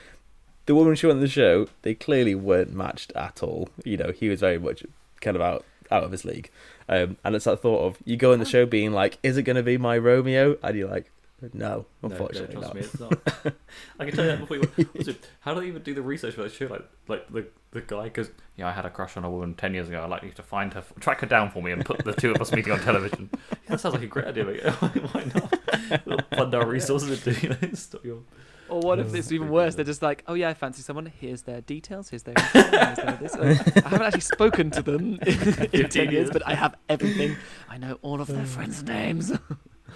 [0.66, 3.68] the woman she went on the show, they clearly weren't matched at all.
[3.84, 4.84] You know, he was very much
[5.20, 6.50] kind of out out of his league.
[6.88, 9.42] Um, and it's that thought of you go on the show being like, is it
[9.42, 10.56] going to be my Romeo?
[10.62, 11.10] And you're like,
[11.52, 12.74] no, unfortunately no, trust not.
[12.74, 13.00] me, it's
[13.44, 13.54] not.
[13.98, 14.70] I can tell you that before you.
[14.76, 16.66] went- Also, how do they even do the research for that show?
[16.66, 19.74] Like, like the the guy, because yeah, I had a crush on a woman ten
[19.74, 20.02] years ago.
[20.02, 22.30] I'd like you to find her, track her down for me, and put the two
[22.30, 23.30] of us meeting on television.
[23.64, 24.44] Yeah, that sounds like a great idea.
[24.44, 24.62] Mate.
[24.62, 26.06] Why not?
[26.06, 28.18] We'll fund our resources into you know, stop your.
[28.68, 29.74] Or what if it's even worse?
[29.74, 31.06] They're just like, oh yeah, I fancy someone.
[31.06, 32.08] Here's their details.
[32.10, 32.34] Here's their.
[32.52, 33.34] Here's their this.
[33.34, 33.54] I
[33.88, 36.30] haven't actually spoken to them in, in ten years, years.
[36.30, 37.36] but I have everything.
[37.68, 39.32] I know all of their friends' names.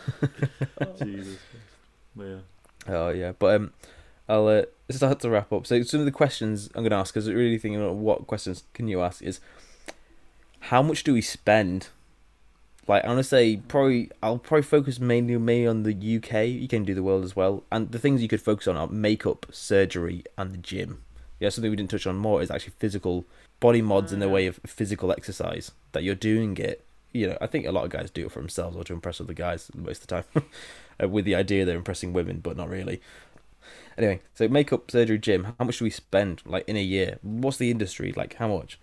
[0.99, 1.39] Jesus.
[2.17, 2.39] Yeah.
[2.87, 3.73] Oh yeah, but um,
[4.29, 5.67] I'll uh, start to wrap up.
[5.67, 8.65] So some of the questions I'm going to ask, because really thinking about what questions
[8.75, 9.41] can you ask is,
[10.61, 11.89] how much do we spend?
[12.87, 16.47] Like I want to say, probably I'll probably focus mainly mainly on the UK.
[16.47, 18.87] You can do the world as well, and the things you could focus on are
[18.89, 21.03] makeup, surgery, and the gym.
[21.39, 23.25] Yeah, something we didn't touch on more is actually physical
[23.61, 26.85] body mods in the way of physical exercise that you're doing it.
[27.13, 29.21] You know, I think a lot of guys do it for themselves or to impress
[29.21, 30.45] other guys most of the time,
[31.03, 33.01] uh, with the idea they're impressing women, but not really.
[33.97, 35.55] Anyway, so makeup, surgery, gym.
[35.59, 37.19] How much do we spend like in a year?
[37.23, 38.35] What's the industry like?
[38.35, 38.79] How much?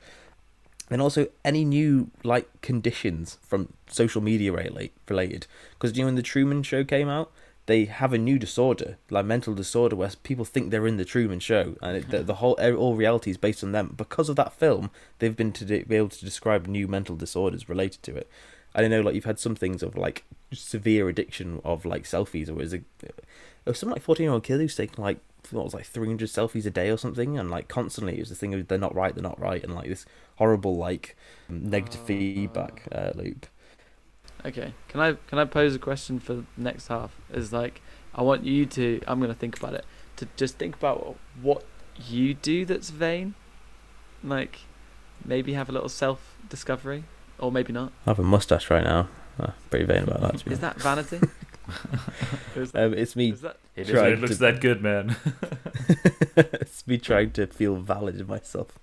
[0.90, 6.16] And also any new like conditions from social media relate, related because you know when
[6.16, 7.32] the Truman Show came out,
[7.68, 11.40] they have a new disorder, like mental disorder, where people think they're in the Truman
[11.40, 13.94] Show, and it, the, the whole all reality is based on them.
[13.98, 17.68] Because of that film, they've been to de- be able to describe new mental disorders
[17.68, 18.30] related to it.
[18.76, 22.50] I don't know, like you've had some things of like severe addiction of like selfies,
[22.50, 23.16] or was it, it
[23.66, 25.20] was some like fourteen year old kid who's taking like
[25.52, 28.30] what was like three hundred selfies a day or something, and like constantly it was
[28.30, 31.16] the thing of they're not right, they're not right, and like this horrible like
[31.50, 33.48] negative feedback uh, loop.
[34.46, 37.16] Okay, can I can I pose a question for the next half?
[37.34, 37.82] Is like
[38.14, 39.02] I want you to.
[39.08, 39.86] I'm gonna think about it.
[40.18, 41.64] To just think about what
[42.08, 43.34] you do that's vain.
[44.24, 44.60] Like
[45.24, 47.06] maybe have a little self discovery,
[47.40, 47.92] or maybe not.
[48.06, 49.08] I have a mustache right now.
[49.40, 50.38] Uh, pretty vain about that.
[50.38, 51.18] To be Is that vanity?
[52.56, 52.76] is, honest.
[52.76, 53.32] um, it's me.
[53.32, 55.16] is that It, is, it looks to- that good, man.
[56.38, 58.78] it's me trying to feel valid in myself.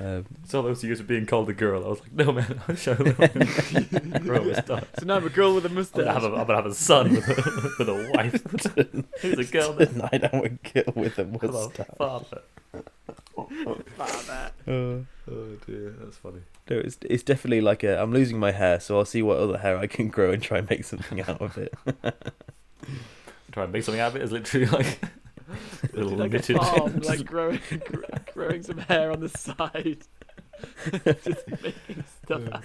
[0.00, 1.84] Um, It's all those years of being called a girl.
[1.84, 3.14] I was like, no, man, I'll show them.
[4.22, 6.04] Grow a so now I'm a girl with a I'm mustache.
[6.06, 8.42] gonna, have a, I'm gonna have a son with a, with a wife.
[9.22, 9.84] Who's a girl now?
[9.84, 11.86] tonight I'm a girl with a mustache.
[11.98, 12.42] father.
[13.96, 14.52] Father.
[14.66, 16.40] Uh, Oh dear, that's funny.
[16.68, 18.00] no, it's it's definitely like a.
[18.02, 20.58] I'm losing my hair, so I'll see what other hair I can grow and try
[20.58, 21.72] and make something out of it.
[23.52, 24.98] Try and make something out of it is literally like
[25.92, 26.56] little like a knitted.
[26.56, 27.60] farm, like growing,
[28.34, 30.02] growing some hair on the side.
[31.24, 32.64] just making stuff out.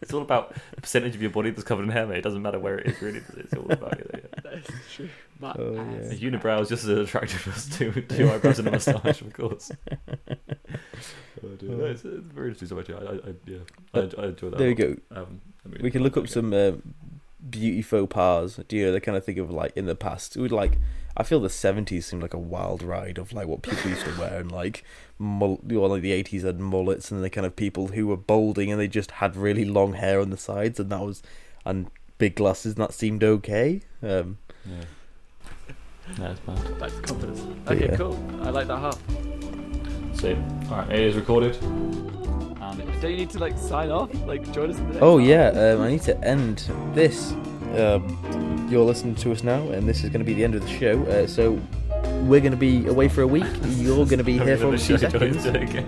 [0.00, 2.18] It's all about the percentage of your body that's covered in hair, mate.
[2.18, 3.22] It doesn't matter where it is, really.
[3.36, 4.10] It's all about it.
[4.12, 4.40] Yeah.
[4.42, 5.08] That is true.
[5.40, 6.12] My Oh, ass.
[6.12, 9.70] A unibrow is just as attractive as two, two eyebrows and a moustache, of course.
[11.42, 11.68] Oh do.
[11.68, 12.90] No, it's, it's very interesting stuff.
[12.90, 13.58] I, I, I yeah,
[13.94, 14.58] I, I enjoy that.
[14.58, 14.96] There a you go.
[15.12, 16.32] Um, I mean, We can look up okay.
[16.32, 16.72] some uh,
[17.48, 18.60] beauty faux pas.
[18.68, 20.36] Do you know the kind of thing of like in the past?
[20.36, 20.78] It would like
[21.16, 24.18] I feel the seventies seemed like a wild ride of like what people used to
[24.18, 24.84] wear and like
[25.18, 28.70] mul- or like the eighties had mullets and the kind of people who were balding
[28.70, 31.22] and they just had really long hair on the sides and that was
[31.66, 33.80] and big glasses and that seemed okay.
[34.02, 34.84] Um, Yeah.
[36.18, 36.78] No, bad.
[36.78, 37.40] Back to confidence.
[37.68, 37.96] Okay, yeah.
[37.96, 38.16] cool.
[38.42, 38.98] I like that half.
[40.18, 40.34] So,
[40.70, 41.56] all right, it is recorded.
[41.62, 44.12] And Don't you need to like sign off?
[44.26, 45.26] Like join us in the next oh half?
[45.28, 47.32] yeah, um, I need to end this.
[47.76, 50.62] Um, you're listening to us now, and this is going to be the end of
[50.62, 51.02] the show.
[51.04, 51.60] Uh, so
[52.22, 53.44] we're going to be away for a week.
[53.64, 55.46] You're going to be here for a few seconds.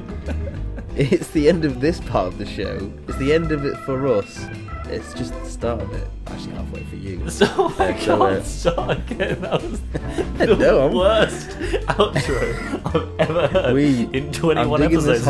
[0.95, 2.93] It's the end of this part of the show.
[3.09, 4.45] It's the end of it for us.
[4.89, 6.07] It's just the start of it.
[6.27, 7.19] Actually, halfway for you.
[7.31, 7.47] So
[7.79, 9.41] I Uh, so, uh, can't start again.
[9.41, 9.81] That was
[10.37, 11.49] the No, I'm- worst
[11.87, 15.25] outro I've ever heard We- in 21 I'm digging episodes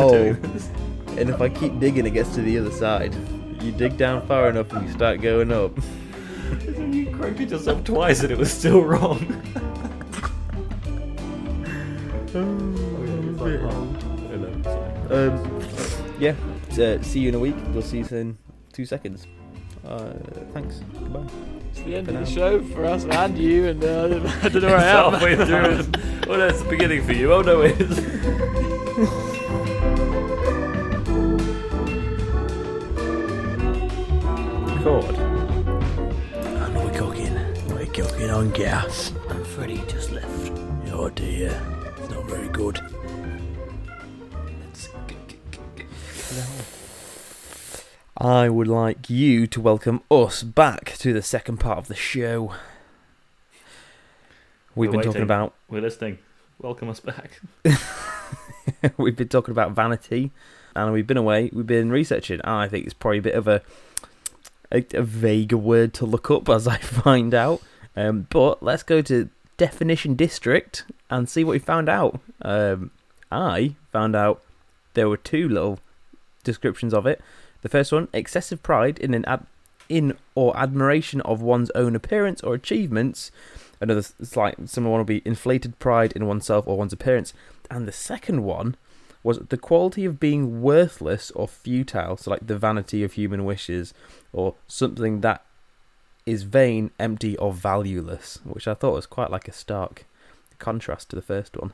[0.53, 1.17] this hole.
[1.17, 3.15] And if I keep digging, it gets to the other side.
[3.63, 5.79] You dig down far enough, and you start going up.
[7.13, 9.43] You corrected yourself twice and it was still wrong.
[15.11, 15.61] Um,
[16.19, 16.35] yeah.
[16.71, 17.55] Uh, see you in a week.
[17.75, 18.39] We'll see you in
[18.73, 19.27] two seconds.
[19.87, 20.15] Uh,
[20.55, 20.81] thanks.
[20.95, 21.27] Goodbye.
[21.71, 24.63] It's the end For of the show for us and you, and uh, I don't
[24.63, 25.13] know where I am.
[25.13, 25.81] Halfway through.
[25.81, 26.29] it.
[26.29, 27.35] Oh no, it's the beginning for you.
[27.35, 27.99] Oh no, it is.
[34.85, 35.22] Record.
[38.33, 39.13] We're on gas.
[39.29, 40.53] And Freddie just left.
[40.91, 41.51] Oh dear.
[41.99, 42.81] It's not very good.
[48.17, 52.55] I would like you to welcome us back to the second part of the show.
[54.75, 56.17] We've We're been talking about We're listening.
[56.59, 57.39] Welcome us back.
[58.97, 60.31] we've been talking about vanity,
[60.75, 61.51] and we've been away.
[61.53, 62.41] We've been researching.
[62.41, 63.61] And I think it's probably a bit of a
[64.73, 67.61] a, a vague word to look up as I find out.
[67.97, 72.21] Um, but let's go to definition district and see what we found out.
[72.41, 72.91] Um,
[73.31, 74.43] I found out
[74.95, 75.79] there were two little
[76.45, 77.21] descriptions of it.
[77.63, 79.47] The first one: excessive pride in an ad-
[79.89, 83.31] in or admiration of one's own appearance or achievements.
[83.81, 87.35] Another slight similar one would be inflated pride in oneself or one's appearance.
[87.71, 88.77] And the second one
[89.23, 92.17] was the quality of being worthless or futile.
[92.17, 93.95] So, like the vanity of human wishes,
[94.33, 95.45] or something that
[96.25, 100.07] is vain, empty, or valueless, which I thought was quite like a stark
[100.59, 101.73] contrast to the first one.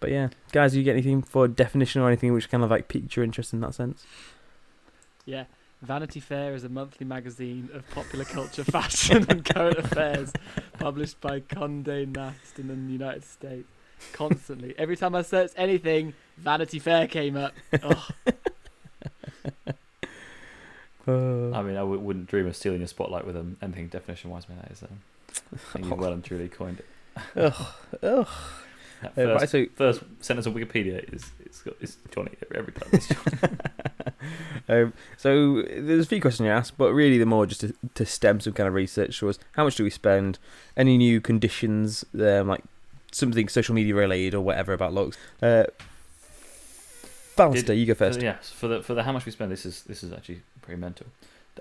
[0.00, 2.88] But yeah, guys, do you get anything for definition or anything which kind of like
[2.88, 4.06] piqued your interest in that sense?
[5.24, 5.44] Yeah.
[5.80, 10.32] Vanity Fair is a monthly magazine of popular culture, fashion, and current affairs,
[10.78, 13.68] published by Condé Nast in the United States.
[14.12, 17.52] Constantly, every time I searched anything, Vanity Fair came up.
[17.84, 18.08] Oh,
[21.12, 24.48] I mean, I w- wouldn't dream of stealing your spotlight with um, anything definition wise,
[24.48, 24.58] man.
[24.62, 24.88] That is, um,
[25.54, 26.86] I think you've well and truly coined it.
[27.36, 27.66] Ugh,
[28.02, 28.28] ugh.
[29.00, 32.72] That Uh, first, right, so first sentence on Wikipedia is it's got it's Johnny every
[32.72, 32.88] time.
[32.92, 33.56] It's Johnny.
[34.68, 38.04] um, so there's a few questions you asked, but really the more just to, to
[38.04, 40.38] stem some kind of research was how much do we spend?
[40.76, 42.64] Any new conditions, um, like
[43.12, 45.16] something social media related or whatever about looks?
[45.40, 45.64] Uh,
[47.38, 48.18] Ballister, Did- you go For first.
[48.18, 50.42] the- yes, for the for the how much we spend, this is this is actually
[50.62, 51.06] pretty mental.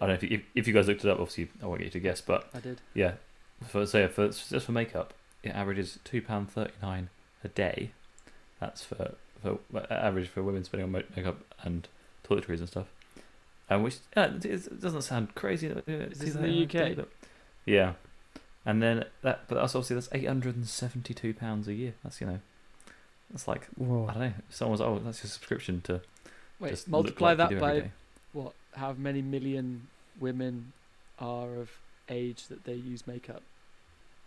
[0.01, 1.19] I don't know if you, if, if you guys looked it up.
[1.19, 2.81] Obviously, I won't get you to guess, but I did.
[2.93, 3.13] yeah,
[3.67, 5.13] for so for just for makeup,
[5.43, 7.09] it averages two pound thirty nine
[7.43, 7.91] a day.
[8.59, 11.87] That's for for well, average for women spending on makeup and
[12.27, 12.87] toiletries and stuff.
[13.69, 15.69] And which yeah, it, it doesn't sound crazy.
[15.71, 16.69] uh, Is this in the UK?
[16.71, 17.09] day, but-
[17.65, 17.93] Yeah,
[18.65, 21.93] and then that, but that's obviously that's eight hundred and seventy two pounds a year.
[22.03, 22.39] That's you know,
[23.31, 24.07] that's like Whoa.
[24.09, 24.33] I don't know.
[24.49, 26.01] Someone's oh, that's your subscription to
[26.59, 27.91] Wait, just multiply like that do by day.
[28.33, 28.53] what?
[28.73, 29.87] How many million
[30.19, 30.73] women
[31.19, 31.71] are of
[32.09, 33.41] age that they use makeup?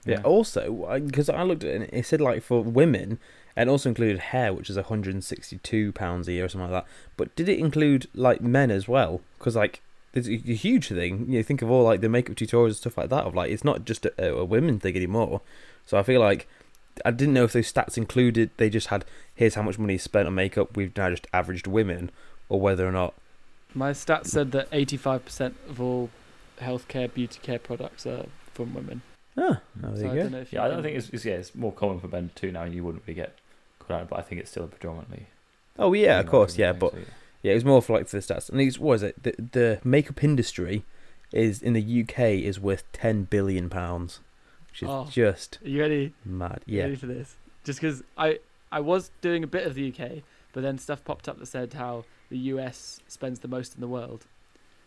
[0.04, 0.22] Yeah.
[0.22, 3.18] Also, because I looked at it, and it said like for women,
[3.54, 6.90] and also included hair, which is 162 pounds a year or something like that.
[7.16, 9.20] But did it include like men as well?
[9.38, 9.82] Because like
[10.14, 11.26] it's a a huge thing.
[11.28, 13.24] You know, think of all like the makeup tutorials and stuff like that.
[13.24, 15.42] Of like it's not just a, a women thing anymore.
[15.86, 16.48] So I feel like
[17.04, 18.50] I didn't know if those stats included.
[18.56, 20.76] They just had here's how much money is spent on makeup.
[20.76, 22.10] We've now just averaged women,
[22.48, 23.14] or whether or not.
[23.74, 26.10] My stats said that 85% of all
[26.60, 29.02] healthcare, beauty care products are from women.
[29.38, 30.36] Ah, oh, there so I you don't go.
[30.36, 32.30] know if Yeah, you I can- think it's, it's yeah, it's more common for men
[32.34, 33.36] too now, and you wouldn't really get
[33.78, 34.08] caught out.
[34.08, 35.26] But I think it's still predominantly.
[35.78, 37.04] Oh yeah, of course, yeah, but so, yeah.
[37.42, 38.50] Yeah, it was more for like for the stats.
[38.50, 39.22] And it's what is it?
[39.22, 40.84] The the makeup industry
[41.32, 44.18] is in the UK is worth ten billion pounds,
[44.70, 45.08] which is Oh.
[45.10, 46.12] just Are you ready?
[46.24, 46.62] mad.
[46.66, 46.82] Yeah.
[46.84, 47.36] ready for this?
[47.64, 48.38] Just because I
[48.72, 51.74] I was doing a bit of the UK, But then stuff popped up that said
[51.74, 54.26] how the US spends the most in the world.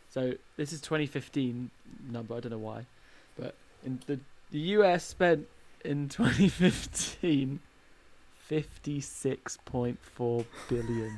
[0.10, 1.72] So this is 2015
[2.10, 2.36] number.
[2.36, 2.86] I don't know why,
[3.38, 3.56] but
[3.86, 4.20] in the
[4.52, 5.48] the US spent
[5.86, 7.60] in 2015
[8.50, 11.18] 56.4 billion.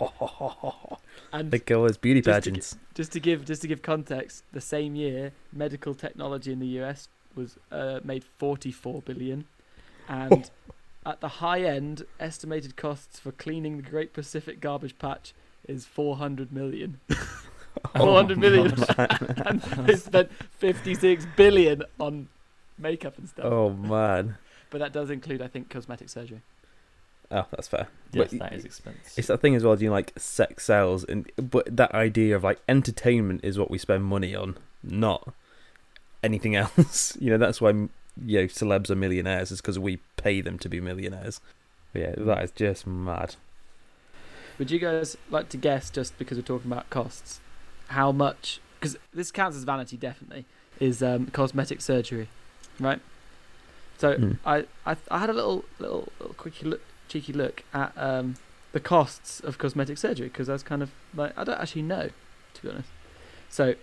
[1.32, 2.76] And They go as beauty Just to pageants.
[2.94, 7.08] just to give just to give context, the same year medical technology in the US
[7.36, 9.46] was uh, made 44 billion,
[10.08, 10.50] and
[11.04, 15.34] at the high end, estimated costs for cleaning the Great Pacific Garbage Patch
[15.66, 17.00] is 400 million.
[17.96, 18.66] 400 million,
[18.98, 22.28] and they spent 56 billion on
[22.78, 23.46] makeup and stuff.
[23.46, 24.36] Oh man.
[24.70, 26.40] But that does include, I think, cosmetic surgery.
[27.30, 27.88] Oh, that's fair.
[28.12, 29.12] Yes, But that is expensive.
[29.16, 29.74] It's that thing as well.
[29.74, 33.70] Do you know, like sex sells, and but that idea of like entertainment is what
[33.70, 35.32] we spend money on, not
[36.22, 37.16] anything else.
[37.20, 37.88] you know, that's why you
[38.40, 41.40] know celebs are millionaires is because we pay them to be millionaires.
[41.92, 43.36] But yeah, that is just mad.
[44.58, 47.40] Would you guys like to guess, just because we're talking about costs,
[47.88, 48.60] how much?
[48.78, 50.44] Because this counts as vanity, definitely.
[50.80, 52.28] Is um, cosmetic surgery,
[52.80, 53.00] right?
[53.98, 54.38] So Mm.
[54.44, 58.34] I, I I had a little little, little quickie look, cheeky look at um,
[58.72, 62.10] the costs of cosmetic surgery because I was kind of like I don't actually know,
[62.54, 62.88] to be honest.
[63.48, 63.74] So,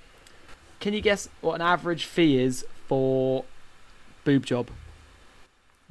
[0.80, 3.46] can you guess what an average fee is for
[4.24, 4.70] boob job?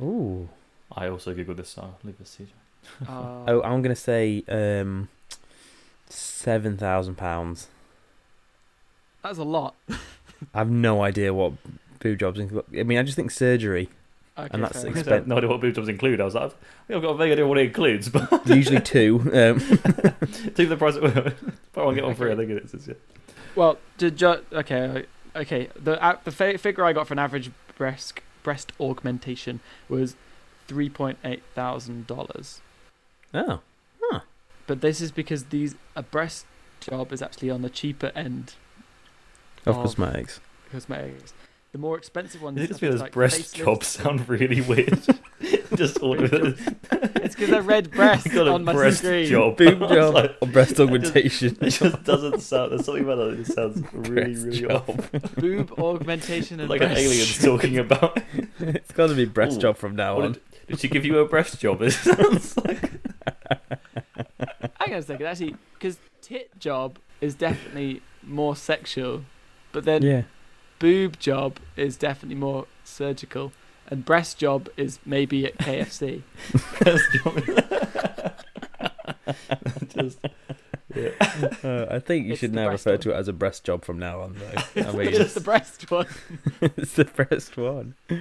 [0.01, 0.49] Ooh.
[0.95, 2.49] I also googled this, so I'll leave this to you.
[3.07, 5.09] Uh, Oh, I'm gonna say um,
[6.09, 7.69] seven thousand pounds.
[9.23, 9.75] that's a lot.
[10.55, 11.53] I have no idea what
[12.01, 12.65] boob jobs include.
[12.79, 13.89] I mean, I just think surgery.
[14.39, 15.05] Okay, And that's fair I enough.
[15.05, 16.21] expen- no idea what boob jobs include.
[16.21, 16.55] I was like, I've,
[16.97, 19.19] I've got a vague idea what it includes, but Usually two.
[19.35, 22.31] Um, for the price, but I'll get one free.
[22.33, 22.87] I think it is.
[22.87, 22.95] Yeah.
[23.57, 25.69] Well, to ju- okay, okay.
[25.81, 30.17] The uh, the fi- figure I got for an average breast breast augmentation was
[30.67, 32.61] three point eight thousand dollars.
[33.35, 33.61] oh,
[34.03, 34.21] huh.
[34.67, 36.47] But this is because these a breast
[36.81, 38.55] job is actually on the cheaper end
[39.67, 40.41] of Of- cosmetics.
[40.71, 41.33] cosmetics.
[41.73, 42.57] The more expensive ones.
[42.57, 45.01] I think I it's because like breast jobs sound really weird.
[45.77, 46.59] Just all of it.
[47.23, 49.27] It's because I read breast I got a on my breast screen.
[49.27, 49.57] job.
[49.57, 51.59] Boob I was job like, or breast it just- augmentation.
[51.61, 52.73] It just doesn't sound.
[52.73, 53.41] There's something about it.
[53.41, 54.89] It sounds really, Breast really job.
[54.89, 55.35] off.
[55.37, 58.21] Boob augmentation and Like an breast alien's talking about.
[58.59, 59.63] it's got to be breast Ooh.
[59.63, 60.33] job from now on.
[60.33, 61.83] did, did she give you a breast job?
[61.83, 62.91] It sounds like.
[64.81, 69.25] Hang on a second, actually, because tit job is definitely more sexual,
[69.73, 70.23] but then Yeah.
[70.79, 73.53] boob job is definitely more surgical,
[73.89, 76.23] and breast job is maybe at KFC.
[76.79, 78.35] breast job.
[79.89, 80.19] just.
[80.95, 81.11] Yeah.
[81.63, 83.01] Uh, I think you It's should now refer one.
[83.01, 84.81] to it as a breast job from now on, though.
[84.83, 86.07] I But mean, it's the breast one.
[86.61, 87.95] it's the breast one.
[88.11, 88.17] Uh,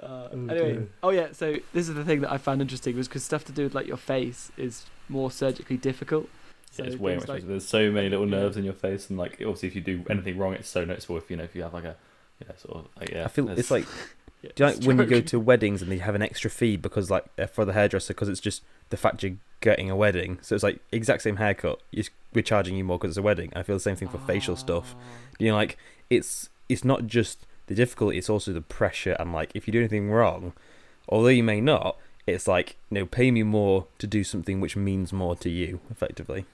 [0.00, 0.88] Oh, anyway, dear.
[1.02, 3.52] oh yeah, so this is the thing that I found interesting was because stuff to
[3.52, 6.28] do with like your face is more surgically difficult.
[6.70, 8.36] So Yeah, it's way much like- There's so many little Yeah.
[8.38, 11.16] nerves in your face, and like obviously if you do anything wrong, it's so noticeable.
[11.16, 11.96] If you know if you have like a
[12.40, 13.24] yeah sort of like, yeah.
[13.24, 13.86] I feel there's- it's like
[14.42, 16.76] Yeah, do you like when you go to weddings and they have an extra fee
[16.76, 20.38] because like uh, for the hairdresser because it's just the fact you're getting a wedding.
[20.42, 21.80] So it's like exact same haircut.
[21.90, 23.52] You s- we're charging you more because it's a wedding.
[23.56, 24.94] I feel the same thing for facial stuff.
[24.96, 25.02] Ah.
[25.40, 25.76] You know, like
[26.08, 29.80] it's it's not just the difficulty; it's also the pressure and like if you do
[29.80, 30.52] anything wrong,
[31.08, 34.76] although you may not, it's like you know, pay me more to do something which
[34.76, 36.44] means more to you, effectively.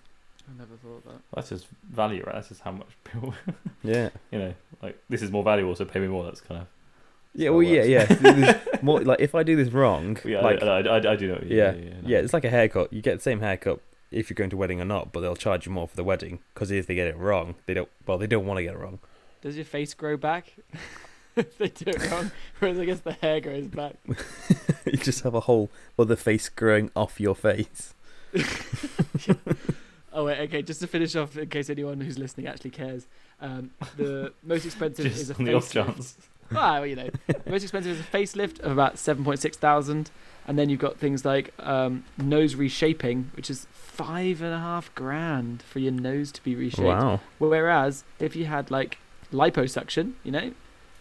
[0.48, 1.20] I never thought of that.
[1.34, 2.34] that's just value, right?
[2.34, 3.34] That's just how much people,
[3.82, 4.08] Yeah.
[4.32, 6.24] you know, like this is more valuable, so pay me more.
[6.24, 6.66] That's kind of
[7.34, 7.50] Yeah.
[7.50, 8.04] Well, yeah, yeah.
[8.10, 10.40] There's more like if I do this wrong, yeah.
[10.40, 11.34] like I, I, I, I do know.
[11.34, 12.08] what you- Yeah, yeah, no.
[12.08, 12.92] Yeah, it's like a haircut.
[12.92, 13.80] You get the same haircut
[14.10, 16.04] if you're going to a wedding or not, but they'll charge you more for the
[16.04, 17.88] wedding because if they get it wrong, they don't.
[18.06, 18.98] Well, they don't want to get it wrong.
[19.42, 20.52] Does your face grow back?
[21.36, 22.30] if they do it wrong,
[22.60, 23.96] whereas I guess the hair grows back.
[24.86, 25.68] you just have a whole
[25.98, 27.92] other face growing off your face.
[30.16, 30.62] Oh wait, okay.
[30.62, 33.06] Just to finish off, in case anyone who's listening actually cares,
[33.40, 36.14] um, the most expensive is a just on the off facelift.
[36.50, 36.58] Chance.
[36.60, 39.56] Ah, well, you know, the most expensive is a facelift of about seven point six
[39.56, 40.10] thousand,
[40.46, 44.94] and then you've got things like um, nose reshaping, which is five and a half
[44.94, 46.82] grand for your nose to be reshaped.
[46.82, 47.20] Wow.
[47.38, 48.98] Whereas if you had like
[49.32, 50.52] liposuction, you know,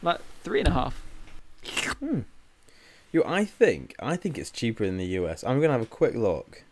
[0.01, 1.01] like three and a half.
[1.99, 2.21] Hmm.
[3.11, 5.43] Yo, I think I think it's cheaper in the US.
[5.43, 6.63] I'm gonna have a quick look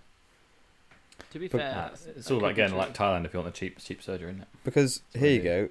[1.32, 3.40] To be But- fair, Uh, it's all could about be getting like Thailand if you
[3.40, 4.48] want the cheap cheap surgery, isn't it?
[4.64, 5.70] because So here you go.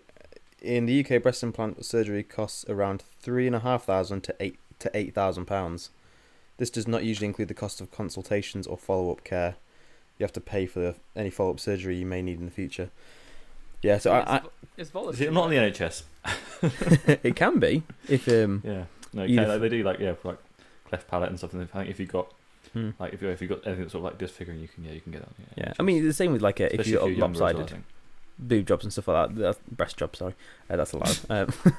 [0.62, 4.58] In the UK, breast implant surgery costs around three and a half thousand to eight
[4.80, 5.90] to eight thousand pounds.
[6.58, 9.56] This does not usually include the cost of consultations or follow up care.
[10.18, 12.90] You have to pay for any follow up surgery you may need in the future.
[13.80, 15.56] Yeah, so it's, I, vo- it's Is it not on the?
[15.56, 16.02] NHS?
[17.22, 18.84] It can be if um Yeah.
[19.14, 20.38] No, Either okay, f- like, they do like yeah, for like
[20.86, 21.54] cleft palate and stuff.
[21.54, 22.30] And I think if you've got
[22.72, 22.90] Hmm.
[23.00, 24.92] Like if you if you got anything that's sort of like disfiguring, you can yeah
[24.92, 25.30] you can get that.
[25.56, 27.62] Yeah, Yeah, I mean the same with like a, if Especially you're younger as well,
[27.62, 27.84] I think.
[28.40, 29.36] Boob jobs and stuff like that.
[29.36, 30.34] That's breast jobs, sorry,
[30.68, 31.18] uh, that's allowed.
[31.30, 31.52] um,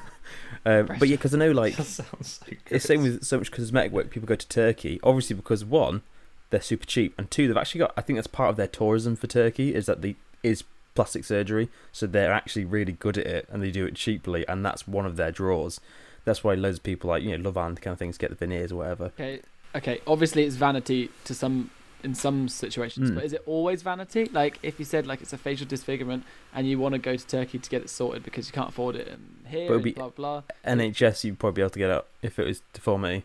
[0.64, 3.50] um, but yeah, because I know like that sounds so it's same with so much
[3.50, 4.10] cosmetic work.
[4.10, 6.02] People go to Turkey, obviously because one,
[6.50, 7.92] they're super cheap, and two, they've actually got.
[7.96, 11.68] I think that's part of their tourism for Turkey is that the is plastic surgery,
[11.90, 15.06] so they're actually really good at it, and they do it cheaply, and that's one
[15.06, 15.80] of their draws.
[16.24, 18.36] That's why loads of people like you know Love and kind of things get the
[18.36, 19.06] veneers or whatever.
[19.06, 19.40] Okay,
[19.74, 20.00] okay.
[20.06, 21.70] Obviously, it's vanity to some
[22.04, 23.14] in some situations, Mm.
[23.16, 24.24] but is it always vanity?
[24.32, 26.24] Like if you said like it's a facial disfigurement
[26.54, 28.96] and you want to go to Turkey to get it sorted because you can't afford
[28.96, 30.42] it and here But and be- blah blah.
[30.64, 33.24] NHS, you'd probably be able to get out if it was deformity.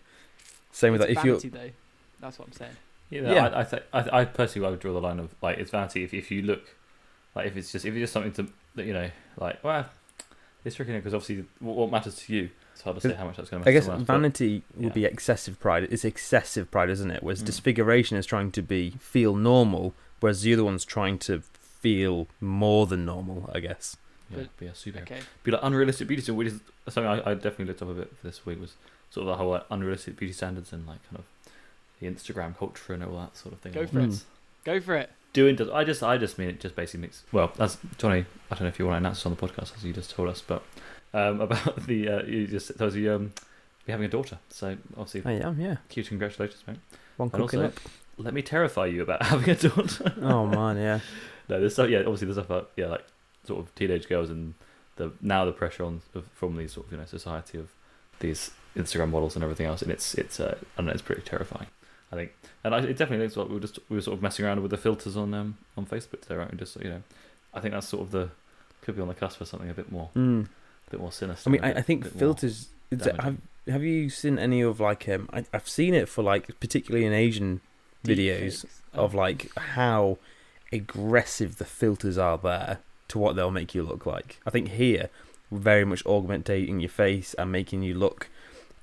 [0.72, 1.20] Same with it's that.
[1.20, 1.72] If you vanity though.
[2.20, 2.72] That's what I'm saying.
[3.10, 3.46] Yeah, no, Yeah.
[3.48, 6.04] I, I, th- I, I personally I would draw the line of like it's vanity
[6.04, 6.76] if, if you look
[7.36, 9.86] like if it's just if it's just something to that you know like well
[10.66, 13.38] it's tricky because obviously what, what matters to you it's hard to say how much
[13.38, 14.94] that's going to I guess to someone else, but- vanity would yeah.
[14.94, 15.88] be excessive pride.
[15.92, 17.24] It's excessive pride, isn't it?
[17.24, 17.46] Whereas Mm.
[17.48, 22.86] disfiguration is trying to be feel normal, whereas the other one's trying to feel more
[22.88, 23.50] than normal.
[23.54, 23.98] I guess.
[24.30, 25.20] yeah, but- be a superhero Okay.
[25.44, 26.60] be like unrealistic beauty which is
[26.90, 28.74] something I, I definitely looked up a bit for this week was
[29.10, 31.26] sort of the whole like, unrealistic beauty standards and like kind of
[32.00, 33.72] the Instagram culture and all that sort of thing.
[33.74, 34.06] Go for it.
[34.06, 34.26] it's
[34.66, 35.10] Go for it.
[35.34, 38.56] Doing does I just I just mean it just basically makes well that's Johnny I
[38.56, 40.28] don't know if you want to announce this on the podcast as you just told
[40.30, 40.62] us but
[41.14, 43.32] um, about the uh, you just told us you um
[43.86, 45.60] be having a daughter so obviously I am.
[45.60, 45.78] Yeah.
[45.90, 46.78] cute congratulations mate
[47.18, 47.74] One and also up.
[48.18, 51.00] let me terrify you about having a daughter Oh man, yeah.
[51.50, 53.06] no there's stuff yeah obviously there's stuff about yeah like
[53.46, 54.54] sort of teenage girls and
[54.98, 57.70] the now the pressure on of, from these sort of you know society of
[58.20, 61.22] these Instagram models and everything else and it's it's uh, I don't know it's pretty
[61.22, 61.68] terrifying
[62.12, 62.34] I think
[62.64, 64.62] and I, it definitely looks like we were just we were sort of messing around
[64.62, 67.04] with the filters on um on Facebook today right and just you know
[67.54, 68.30] I think that's sort of the
[68.82, 70.48] could be on the cusp for something a bit more Mm.
[70.88, 72.70] A bit more sinister I mean, a I, bit- I think filters.
[72.92, 73.38] It's, have.
[73.68, 75.30] Have you seen any of like um?
[75.34, 77.60] I, I've seen it for like particularly in Asian
[78.06, 78.66] videos Deepfakes.
[78.94, 79.18] of Oh.
[79.18, 80.18] like how
[80.72, 82.80] aggressive the filters are there
[83.10, 84.40] to what they'll make you look like.
[84.46, 85.10] I think here
[85.52, 88.30] very much augmentating your face and making you look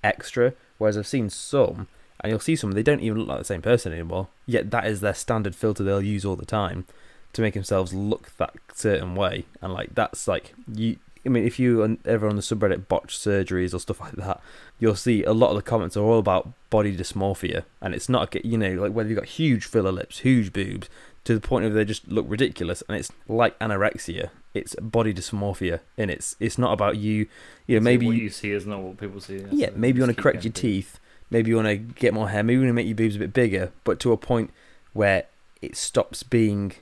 [0.03, 0.53] extra.
[0.79, 1.87] Whereas I've seen some,
[2.21, 4.29] and you'll see some they don't even look like the same person anymore.
[4.47, 6.85] Yet that is their standard filter they'll use all the time
[7.33, 9.45] to make themselves look that certain way.
[9.63, 10.97] And like that's like you.
[11.27, 14.41] I mean, if you ever on the subreddit botched surgeries or stuff like that,
[14.79, 18.35] you'll see a lot of the comments are all about body dysmorphia, and it's not
[18.35, 20.89] a- you know like whether you've got huge filler lips, huge boobs,
[21.25, 24.29] to the point where they just look ridiculous, and it's like anorexia.
[24.53, 27.27] It's body dysmorphia, and it's it's not about you.
[27.67, 30.05] You know, So maybe what you, see is not what people see yeah, maybe you
[30.05, 31.01] want to correct your teeth,
[31.31, 33.19] maybe you want to get more hair, maybe you want to make your boobs a
[33.21, 34.51] bit bigger, but to a point
[34.93, 35.25] where
[35.63, 36.73] it stops being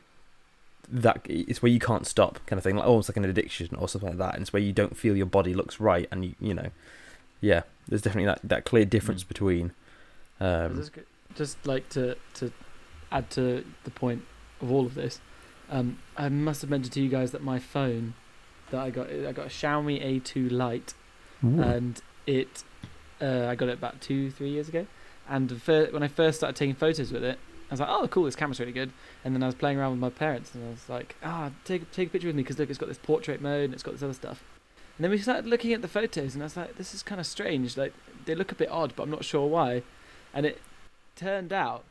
[0.93, 3.88] that it's where you can't stop kind of thing, like almost like an addiction or
[3.88, 4.34] something like that.
[4.34, 6.68] And it's where you don't feel your body looks right, and you you know,
[7.40, 9.28] yeah, there's definitely that that clear difference Mm.
[9.28, 9.72] between.
[10.40, 10.82] Um,
[11.34, 12.53] just, like to to
[13.11, 14.24] add to the point
[14.61, 15.20] of all of this.
[15.70, 18.14] Um, I must have mentioned to you guys that my phone
[18.70, 20.95] that I got I got a Xiaomi A2 Lite
[21.43, 22.62] and it
[23.20, 24.86] uh, I got it about two three years ago.
[25.28, 27.38] And when I first started taking photos with it,
[27.72, 28.24] I was like, "Oh, cool!
[28.24, 28.92] This camera's really good."
[29.24, 31.90] And then I was playing around with my parents, and I was like, "Ah, take
[31.90, 33.92] take a picture with me because look, it's got this portrait mode and it's got
[33.92, 34.44] this other stuff."
[34.98, 37.18] And then we started looking at the photos, and I was like, "This is kind
[37.18, 37.78] of strange.
[37.78, 37.94] Like
[38.26, 39.82] they look a bit odd, but I'm not sure why."
[40.34, 40.60] And it
[41.16, 41.84] turned out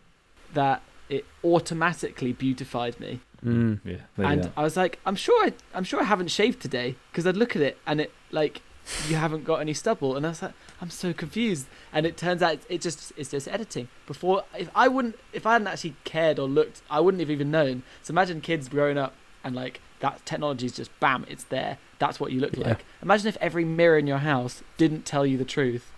[0.53, 4.51] that it automatically beautified me mm, yeah and.
[4.55, 7.55] I was like, I'm sure I, I'm sure I haven't shaved today because I'd look
[7.55, 8.61] at it and it like
[9.07, 11.67] you haven't got any stubble, and I was like, I'm so confused.
[11.93, 13.87] And it turns out it just it's just editing.
[14.07, 17.51] Before, if I wouldn't, if I hadn't actually cared or looked, I wouldn't have even
[17.51, 17.83] known.
[18.03, 19.13] So imagine kids growing up
[19.43, 21.77] and like that technology is just bam, it's there.
[21.99, 22.69] That's what you look Yeah.
[22.69, 22.85] like.
[23.01, 25.91] Imagine if every mirror in your house didn't tell you the truth.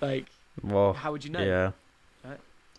[0.00, 0.26] Like,
[0.62, 1.42] well, how would you know?
[1.44, 1.72] Yeah.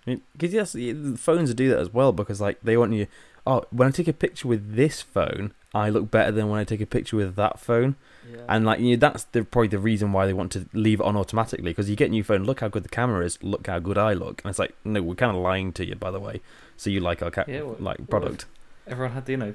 [0.06, 0.22] Right.
[0.34, 3.06] Because yes, the the phones do that as well because like they want you.
[3.48, 6.64] Oh, when I take a picture with this phone, I look better than when I
[6.64, 7.96] take a picture with that phone.
[8.32, 8.42] Yeah.
[8.50, 11.06] And like you know, that's the, probably the reason why they want to leave it
[11.06, 12.44] on automatically because you get a new phone.
[12.44, 13.42] Look how good the camera is.
[13.44, 14.42] Look how good I look.
[14.44, 16.42] And it's like no, we're kind of lying to you by the way.
[16.78, 18.46] So you like our ca- Yeah, well- like well, product.
[18.88, 19.54] everyone had the, you know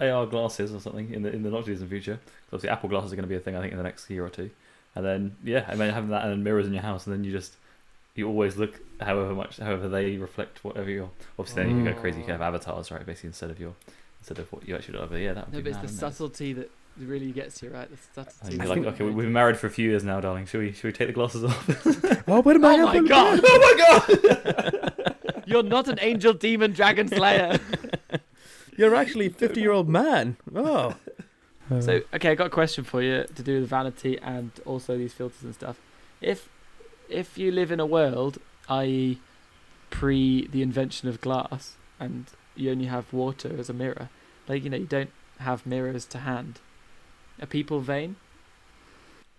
[0.00, 2.18] AR glasses or something in the in the not too distant future.
[2.48, 4.24] Obviously, Apple glasses are going to be a thing I think in the next year
[4.24, 4.50] or two.
[4.94, 7.24] And then yeah, I mean having that and then mirrors in your house, and then
[7.24, 7.56] you just
[8.14, 11.10] you always look however much however they reflect whatever you're.
[11.38, 12.18] Obviously, then you go crazy.
[12.18, 12.46] You can have mm.
[12.46, 13.04] avatars, right?
[13.04, 13.74] Basically, instead of your
[14.20, 15.10] instead of what you actually look like.
[15.10, 16.16] But yeah, that would no, be but it's the wouldn't it?
[16.16, 17.88] subtlety that really gets you right.
[17.90, 18.56] The subtlety.
[18.56, 20.46] you're like, okay, we- we've been married for a few years now, darling.
[20.46, 22.22] Should we should we take the glasses off?
[22.28, 22.74] Oh, what am I?
[22.74, 23.06] Oh my having?
[23.06, 23.40] God.
[23.42, 25.12] Oh my god!
[25.46, 27.58] You're not an angel, demon, dragon slayer.
[28.76, 30.36] You're actually a fifty-year-old man.
[30.54, 30.94] Oh.
[31.80, 35.14] So, okay, I got a question for you to do with vanity and also these
[35.14, 35.78] filters and stuff.
[36.20, 36.48] If
[37.12, 38.38] if you live in a world,
[38.68, 39.20] i.e.,
[39.90, 44.08] pre the invention of glass, and you only have water as a mirror.
[44.48, 46.60] Like you know, you don't have mirrors to hand.
[47.40, 48.16] Are people vain?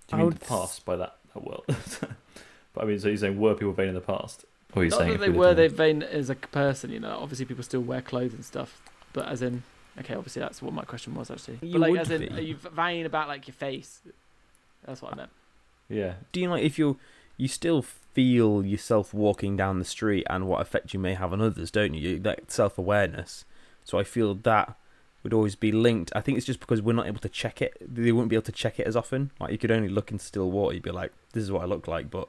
[0.07, 1.65] Do I you mean would the past by that, that world?
[2.74, 4.45] but I mean, so you're saying were people vain in the past?
[4.76, 6.91] Or are you Not saying that they were they in- vain as a person.
[6.91, 8.82] You know, obviously people still wear clothes and stuff.
[9.13, 9.63] But as in,
[9.99, 11.59] okay, obviously that's what my question was actually.
[11.61, 12.30] You but like, would as in, be.
[12.30, 14.01] are you vain about like your face?
[14.86, 15.30] That's what I meant.
[15.89, 16.13] Yeah.
[16.32, 16.97] Do you like if you
[17.38, 21.42] you still feel yourself walking down the street and what effect you may have on
[21.42, 22.20] others, don't you?
[22.20, 23.46] That self awareness.
[23.84, 24.78] So I feel that
[25.24, 26.12] would always be linked.
[26.16, 27.76] I think it's just because we're not able to check it.
[27.82, 29.32] They wouldn't be able to check it as often.
[29.40, 30.74] Like you could only look in still water.
[30.76, 32.28] You'd be like, "This is what I look like," but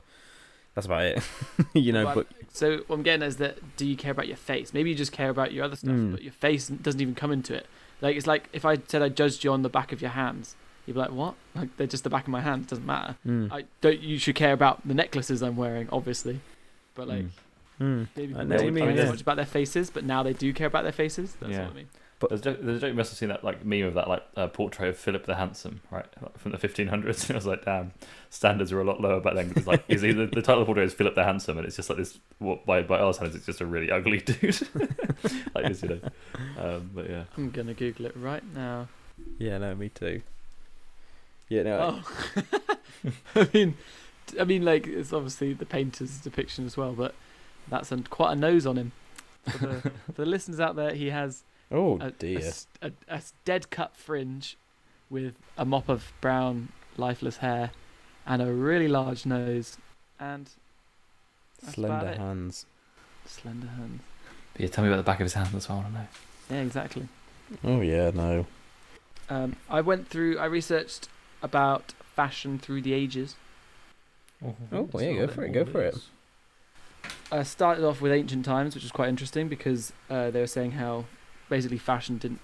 [0.74, 1.22] that's about it.
[1.74, 2.04] you know.
[2.06, 4.72] Well, but So what I'm getting is that do you care about your face?
[4.72, 6.12] Maybe you just care about your other stuff, Mm.
[6.12, 7.66] but your face doesn't even come into it.
[8.00, 10.56] Like it's like if I said I judged you on the back of your hands,
[10.86, 11.34] you'd be like, "What?
[11.54, 12.66] Like they're just the back of my hands.
[12.68, 14.00] Doesn't matter." mm, I don't.
[14.00, 16.40] You should care about the necklaces I'm wearing, obviously,
[16.94, 17.24] but like
[17.80, 18.06] mm.
[18.16, 19.10] maybe I people know what don't you care mean, so yeah.
[19.10, 21.34] much about their faces, but now they do care about their faces.
[21.40, 21.62] That's Yeah.
[21.64, 21.88] what I mean.
[22.28, 24.08] There's a, joke- there's a joke you must have seen that like meme of that
[24.08, 27.24] like uh, portrait of Philip the Handsome, right, like, from the 1500s.
[27.28, 27.92] And I was like, damn,
[28.30, 29.48] standards are a lot lower back then.
[29.48, 31.66] 'cause It's like is the, the title of the portrait is Philip the Handsome, and
[31.66, 32.18] it's just like this.
[32.38, 34.58] What by by our standards, it's just a really ugly dude.
[35.54, 36.00] like this, you know.
[36.56, 38.88] Um, but yeah, I'm gonna Google it right now.
[39.38, 40.22] Yeah, no, me too.
[41.48, 42.02] Yeah, no.
[42.04, 42.42] Oh,
[43.34, 43.76] I mean,
[44.40, 47.14] I mean, like it's obviously the painter's depiction as well, but
[47.68, 48.92] that's a, quite a nose on him.
[49.46, 52.38] For the, for the listeners out there, he has oh a, a dear.
[52.38, 54.56] s- a- a s- dead cut fringe
[55.10, 57.70] with a mop of brown, lifeless hair,
[58.26, 59.76] and a really large nose,
[60.18, 60.48] and
[61.62, 62.66] Slender hands.
[63.26, 64.00] slender hands.
[64.54, 64.68] but yeah.
[64.68, 65.78] Tell me about the back of his hand as well.
[65.78, 66.06] I don't know.
[66.50, 67.08] Yeah, exactly.
[67.62, 68.46] Oh yeah, no.
[69.28, 70.38] Um, I went through.
[70.38, 71.08] I researched
[71.44, 73.36] about fashion through the ages.
[74.44, 74.56] Oh,
[74.90, 75.96] well, yeah, go for it, go for it.
[77.30, 80.72] I started off with ancient times, which is quite interesting because uh, they were saying
[80.72, 81.04] how
[81.48, 82.40] basically fashion didn't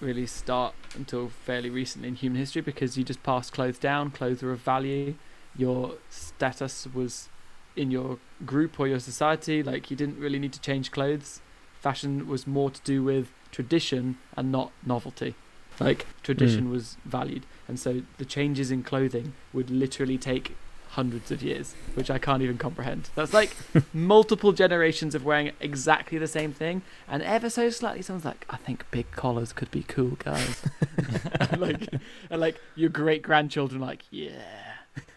[0.00, 4.42] really start until fairly recently in human history because you just passed clothes down, clothes
[4.42, 5.14] were of value,
[5.56, 7.28] your status was
[7.74, 11.40] in your group or your society, like you didn't really need to change clothes.
[11.80, 15.34] Fashion was more to do with tradition and not novelty.
[15.78, 20.56] Like tradition was valued, and so the changes in clothing would literally take
[20.90, 23.10] hundreds of years, which I can't even comprehend.
[23.14, 23.54] That's like
[23.92, 28.56] multiple generations of wearing exactly the same thing, and ever so slightly, someone's like, "I
[28.56, 30.64] think big collars could be cool, guys."
[31.40, 31.88] and like,
[32.30, 34.72] and like your great grandchildren, like, yeah.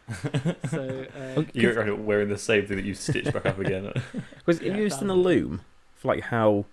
[0.69, 3.93] so uh, You're wearing the same thing that you stitched back up again.
[4.39, 5.61] Because Yeah, if you're just in a loom
[5.95, 6.65] for like how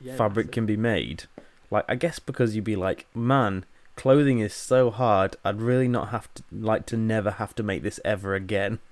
[0.00, 1.24] yeah, fabric can be made,
[1.70, 3.64] like I guess because you'd be like, man,
[3.96, 5.36] clothing is so hard.
[5.44, 8.78] I'd really not have to like to never have to make this ever again.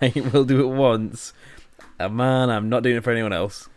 [0.00, 1.34] Like we'll do it once,
[1.98, 3.68] and man, I'm not doing it for anyone else.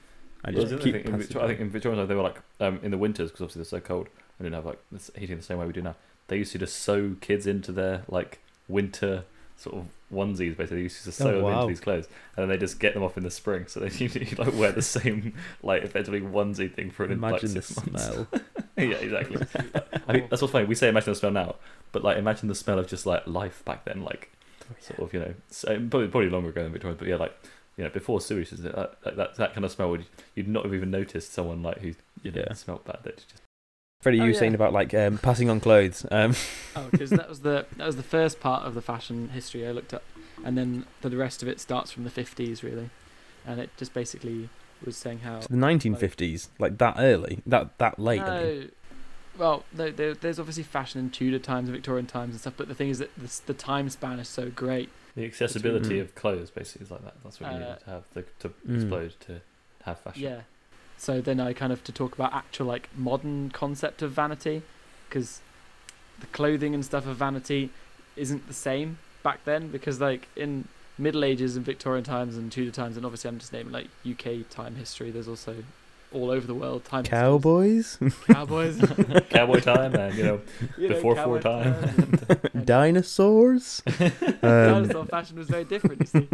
[0.46, 0.94] I just other keep.
[0.94, 3.30] thing, in Victoria, I think in Victorian times they were like um, in the winters
[3.30, 4.08] because obviously they're so cold
[4.40, 4.80] and didn't have like
[5.18, 5.96] heating the same way we do now.
[6.30, 9.26] They used to just sew kids into their like winter
[9.58, 10.56] sort of onesies.
[10.58, 12.94] Basically, they used to sew Oh, them into these clothes, and then they just get
[12.94, 13.68] them off in the spring.
[13.68, 15.34] So they usually like wear the same
[15.64, 18.12] like effectively onesie thing for an Imagine like, the six months.
[18.16, 18.28] smell.
[18.78, 19.42] yeah, exactly.
[20.08, 20.66] I think that's what's funny.
[20.66, 21.56] We say imagine the smell now,
[21.92, 24.32] but like imagine the smell of just like life back then, like
[24.80, 27.36] sort of you know, so, probably probably longer ago than Victoria, but yeah, like
[27.78, 30.06] you know, before sewage, uh, that that kind of smell would
[30.36, 31.94] you'd not have even noticed someone like who
[32.24, 32.54] you know Yeah.
[32.54, 33.00] smelled bad.
[33.04, 33.42] That just
[34.02, 34.40] Freddie, Oh, you were yeah.
[34.40, 36.06] saying about like um, passing on clothes.
[36.12, 36.34] Um,
[36.76, 39.72] Oh, because that was the that was the first part of the fashion history I
[39.72, 40.04] looked up,
[40.46, 42.90] and then the rest of it starts from the fifties really,
[43.46, 44.50] and it just basically
[44.86, 48.22] was saying how to the 1950s, like that early, that that late.
[48.22, 48.60] I mean.
[48.60, 48.68] No.
[49.40, 52.54] Well, no, there, there's obviously fashion in Tudor times, and Victorian times, and stuff.
[52.58, 54.90] But the thing is that the, the time span is so great.
[55.16, 56.02] the accessibility Mhm.
[56.02, 57.16] of clothes basically is like that.
[57.24, 58.76] That's what you Uh, needed to have to, to Mm.
[58.76, 59.42] explode to
[59.84, 60.24] have fashion.
[60.24, 60.42] Yeah.
[60.98, 64.64] So then I kind of to talk about actual like modern concept of vanity,
[65.08, 65.42] because
[66.20, 67.70] the clothing and stuff of vanity
[68.16, 69.68] isn't the same back then.
[69.70, 70.68] Because like in
[70.98, 74.50] Middle Ages and Victorian times and Tudor times, and obviously I'm just naming like UK
[74.50, 75.12] time history.
[75.12, 75.56] There's also
[76.14, 77.04] all over the world time.
[77.04, 77.98] histories.
[78.00, 78.80] Cowboys, Cowboys.
[79.30, 80.42] Cowboy time and you know
[80.78, 81.74] you Before cowboy four time.
[81.74, 83.84] times and- and- dinosaurs.
[84.00, 86.28] Um, dinosaur fashion was very different, you see,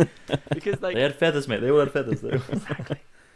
[0.53, 1.59] because like they had feathers, mate.
[1.59, 2.39] They all had feathers though.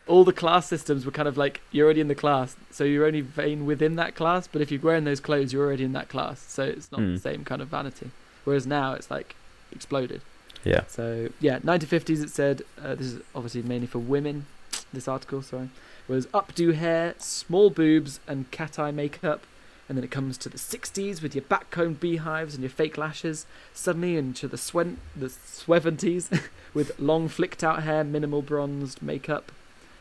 [0.07, 3.05] All the class systems were kind of like you're already in the class, so you're
[3.05, 4.47] only vain within that class.
[4.47, 7.13] But if you're wearing those clothes, you're already in that class, so it's not Hmm.
[7.15, 8.11] the same kind of vanity.
[8.43, 9.35] Whereas now it's like
[9.71, 10.21] exploded.
[10.63, 10.83] yeah.
[10.87, 12.23] So yeah, 1950s.
[12.23, 14.45] It said uh, this is obviously mainly for women.
[14.93, 15.69] This article, sorry,
[16.07, 19.43] was updo hair, small boobs, and cat eye makeup.
[19.89, 23.45] And then it comes to the 60s with your backcombed beehives and your fake lashes.
[23.73, 26.41] Suddenly into the swen- the 70s
[26.73, 29.51] with long flicked out hair, minimal bronzed makeup.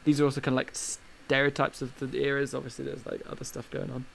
[0.07, 2.55] These are also kind of like stereotypes of the eras.
[2.55, 4.07] Obviously, there's like other stuff going on.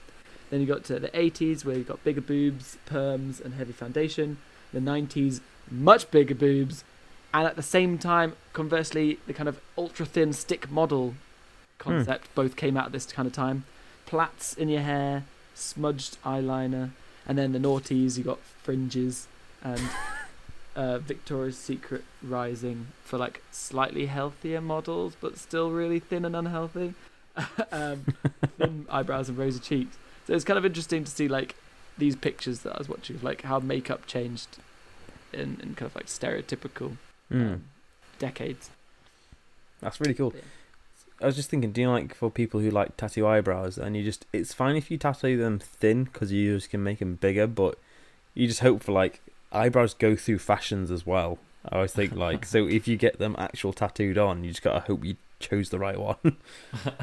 [0.50, 4.38] Then you got to the 80s where you got bigger boobs, perms, and heavy foundation.
[4.72, 5.40] The 90s,
[5.70, 6.82] much bigger boobs,
[7.34, 11.14] and at the same time, conversely, the kind of ultra thin stick model
[11.78, 12.32] concept hmm.
[12.34, 13.64] both came out at this kind of time.
[14.06, 15.24] Plaits in your hair,
[15.54, 16.90] smudged eyeliner,
[17.26, 19.28] and then the noughties, you got fringes
[19.62, 19.80] and
[20.76, 26.94] uh, Victoria's Secret rising for like slightly healthier models, but still really thin and unhealthy.
[27.72, 28.04] um,
[28.58, 29.96] thin eyebrows and rosy cheeks.
[30.26, 31.56] So it's kind of interesting to see like
[31.98, 34.58] these pictures that I was watching of like how makeup changed
[35.32, 36.96] in, in kind of like stereotypical
[37.30, 37.54] Mm.
[37.54, 37.64] um,
[38.18, 38.70] decades.
[39.80, 40.32] That's really cool.
[40.36, 40.42] Yeah.
[41.22, 44.02] I was just thinking, do you like for people who like tattoo eyebrows, and you
[44.02, 47.46] just it's fine if you tattoo them thin because you just can make them bigger,
[47.46, 47.78] but
[48.34, 49.20] you just hope for like
[49.52, 51.38] eyebrows go through fashions as well.
[51.68, 54.80] I always think like so if you get them actual tattooed on, you just gotta
[54.80, 56.16] hope you chose the right one.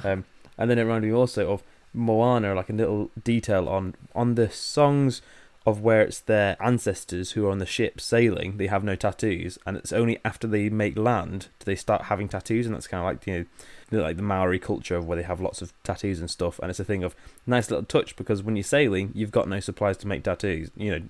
[0.04, 0.26] um,
[0.58, 4.50] and then it reminded me also of Moana, like a little detail on on the
[4.50, 5.22] songs
[5.66, 8.58] of where it's their ancestors who are on the ship sailing.
[8.58, 12.28] They have no tattoos, and it's only after they make land do they start having
[12.28, 13.46] tattoos, and that's kind of like you
[13.92, 16.70] know like the Maori culture of where they have lots of tattoos and stuff, and
[16.70, 19.98] it's a thing of nice little touch because when you're sailing, you've got no supplies
[19.98, 21.02] to make tattoos, you know.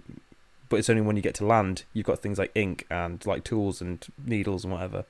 [0.70, 3.43] But it's only when you get to land you've got things like ink and like
[3.43, 5.05] tools and needles and whatever.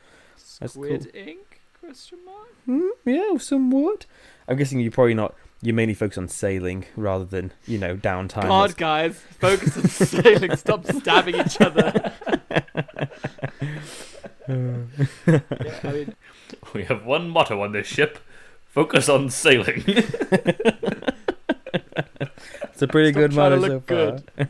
[0.59, 1.61] That's Squid ink?
[1.79, 2.47] Question mark.
[2.67, 4.05] Mm, yeah, somewhat.
[4.47, 5.35] I'm guessing you're probably not.
[5.61, 8.43] You mainly focus on sailing rather than you know downtime.
[8.43, 10.55] God, guys, focus on sailing.
[10.55, 12.13] Stop stabbing each other.
[14.47, 14.85] yeah,
[15.83, 16.15] I mean,
[16.73, 18.19] We have one motto on this ship:
[18.67, 19.83] focus on sailing.
[22.79, 24.47] It's a pretty Stop good motto so look far.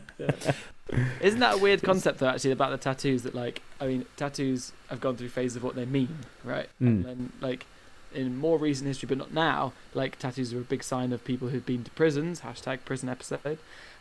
[1.20, 2.28] Isn't that a weird concept though?
[2.28, 3.22] Actually, about the tattoos.
[3.22, 6.68] That like, I mean, tattoos have gone through phases of what they mean, right?
[6.80, 7.06] And Mm.
[7.06, 7.66] then like.
[8.12, 11.46] In more recent history, but not now, like tattoos are a big sign of people
[11.50, 12.40] who've been to prisons.
[12.40, 13.58] Hashtag prison episode.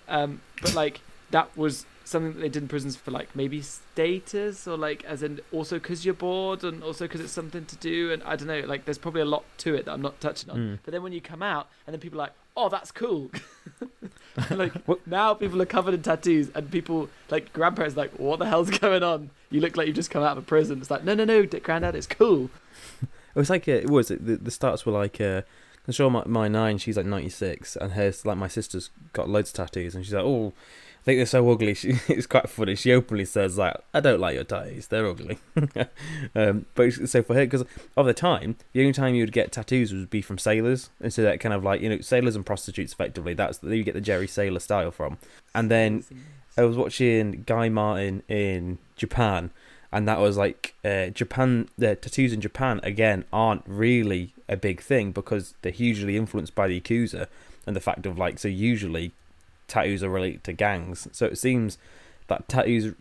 [0.07, 4.67] Um, but like that was something that they did in prisons for like maybe status
[4.67, 8.11] or like as in also because you're bored and also because it's something to do
[8.11, 10.49] and I don't know like there's probably a lot to it that I'm not touching
[10.49, 10.57] on.
[10.57, 10.79] Mm.
[10.83, 13.31] But then when you come out and then people are like, oh, that's cool.
[14.51, 14.73] like
[15.07, 18.69] now people are covered in tattoos and people like grandparents are like, what the hell's
[18.69, 19.29] going on?
[19.49, 20.79] You look like you've just come out of a prison.
[20.79, 22.49] It's like, no, no, no, granddad, it's cool.
[23.01, 25.43] It was like uh, it was it the, the starts were like uh,
[25.87, 29.51] I'm sure my, my nine she's like 96 and hers like my sister's got loads
[29.51, 30.51] of tattoos and she's like oh
[31.09, 32.75] think they're so ugly she it's quite funny.
[32.75, 35.39] She openly says like I don't like your tattoos they're ugly.
[36.35, 37.65] Um, but so for her because
[37.97, 40.89] of the time the only time you would get tattoos would be from sailors.
[41.01, 43.93] And so that kind of like you know sailors and prostitutes effectively that's you get
[43.93, 45.17] the Jerry Sailor style from.
[45.55, 46.03] And then
[46.57, 49.51] I was watching Guy Martin in Japan,
[49.91, 51.69] and that was like uh, Japan.
[51.77, 56.67] The tattoos in Japan again aren't really a big thing because they're hugely influenced by
[56.67, 57.27] the Yakuza
[57.65, 59.13] and the fact of like so usually
[59.69, 61.07] tattoos are related to gangs.
[61.11, 61.77] So it seems
[62.27, 62.93] that tattoos,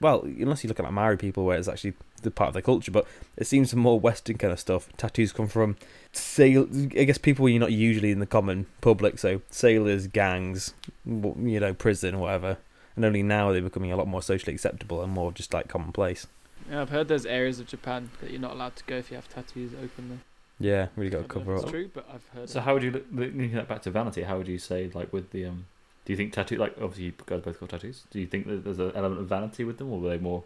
[0.00, 2.62] well, unless you look at like Maori people where it's actually the part of their
[2.62, 3.06] culture, but
[3.36, 4.88] it seems some more Western kind of stuff.
[4.96, 5.76] Tattoos come from
[6.12, 6.68] sail.
[6.72, 11.74] I guess people you're not usually in the common public, so sailors, gangs, you know,
[11.74, 12.58] prison, whatever
[12.96, 15.68] and only now are they're becoming a lot more socially acceptable and more just like
[15.68, 16.26] commonplace.
[16.70, 19.16] Yeah, I've heard there's areas of Japan that you're not allowed to go if you
[19.16, 20.18] have tattoos openly.
[20.58, 21.62] Yeah, really I got to cover up.
[21.62, 22.50] it's true, but I've heard.
[22.50, 22.62] So it.
[22.62, 24.22] how would you look, linking that back to vanity?
[24.22, 25.66] How would you say like with the um?
[26.10, 28.02] Do you think tattoo like obviously you guys both got tattoos?
[28.10, 30.42] Do you think that there's an element of vanity with them, or were they more?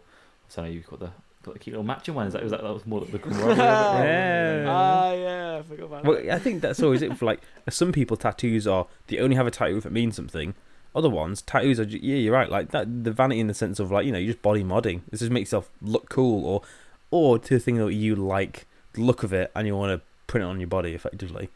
[0.47, 1.09] So I know you've got the
[1.41, 2.27] got the cute little matching one.
[2.27, 3.51] Is that was that, that was more the camaraderie?
[3.51, 3.57] of?
[4.05, 4.65] Yeah.
[4.67, 6.29] Ah, yeah, I forgot about Well, that.
[6.35, 7.41] I think that's always it for like
[7.71, 8.15] some people.
[8.15, 10.53] Tattoos are they only have a tattoo if it means something.
[10.93, 12.47] Other ones, tattoos are ju- yeah, you're right.
[12.51, 15.01] Like that, the vanity in the sense of like you know you just body modding.
[15.09, 16.61] This just makes yourself look cool, or
[17.09, 20.05] or to the thing that you like the look of it and you want to
[20.27, 21.49] print it on your body effectively.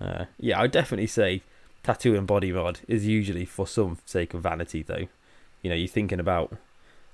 [0.00, 1.42] Uh, yeah, I would definitely say
[1.82, 5.08] tattoo and body mod is usually for some sake of vanity though.
[5.62, 6.56] You know, you're thinking about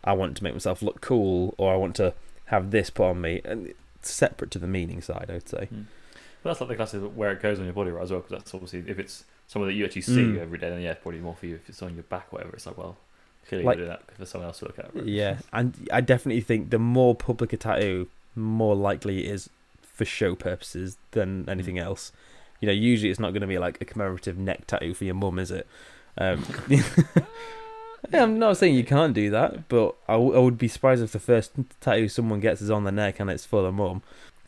[0.05, 2.15] I want to make myself look cool, or I want to
[2.47, 5.27] have this put on me, and it's separate to the meaning side.
[5.29, 5.69] I would say.
[5.73, 5.85] Well,
[6.55, 8.05] that's like the classic where it goes on your body, right?
[8.05, 10.39] As well, because that's obviously if it's someone that you actually see Mm.
[10.39, 11.57] every day, then yeah, probably more for you.
[11.57, 12.97] If it's on your back, or whatever, it's like well,
[13.49, 14.95] clearly Like- you do that for someone else to look at.
[14.95, 15.05] Right?
[15.07, 19.51] Yeah, and I definitely think the more public a tattoo, more likely it is
[19.83, 22.13] for show purposes than anything else.
[22.61, 25.15] You know, usually it's not going to be like a commemorative neck tattoo for your
[25.15, 25.67] mum, is it?
[26.19, 26.45] Um,
[28.13, 31.03] yeah, I'm not saying you can't do that, but I, w- I would be surprised
[31.03, 34.03] if the first tattoo someone gets is on their neck and it's for their mum.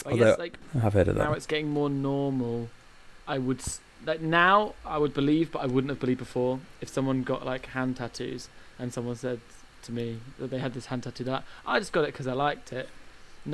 [0.06, 1.36] I although- guess like I've heard of now that.
[1.36, 2.68] it's getting more normal.
[3.26, 3.60] I would
[4.06, 7.66] like now I would believe, but I wouldn't have believed before if someone got like
[7.66, 8.48] hand tattoos
[8.78, 9.40] and someone said
[9.82, 12.32] to me that they had this hand tattoo that I just got it because I
[12.32, 12.88] liked it.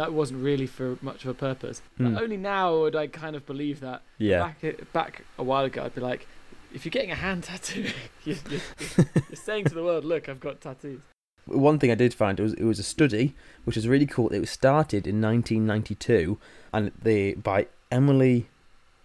[0.00, 1.82] That wasn't really for much of a purpose.
[1.98, 2.18] But Hmm.
[2.18, 4.02] only now would I kind of believe that.
[4.18, 4.40] Yeah.
[4.62, 6.26] Back back a while ago, I'd be like,
[6.72, 7.90] if you're getting a hand tattoo,
[8.24, 8.60] you're, you're,
[9.28, 11.00] you're, saying to the world, look, I've got tattoos.
[11.46, 13.34] One thing I did find was it was a study
[13.64, 14.28] which was really cool.
[14.30, 16.38] It was started in 1992
[16.72, 18.48] and they by Emily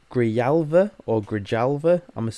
[0.09, 2.01] Grijalva or Grijalva.
[2.15, 2.31] I'm a,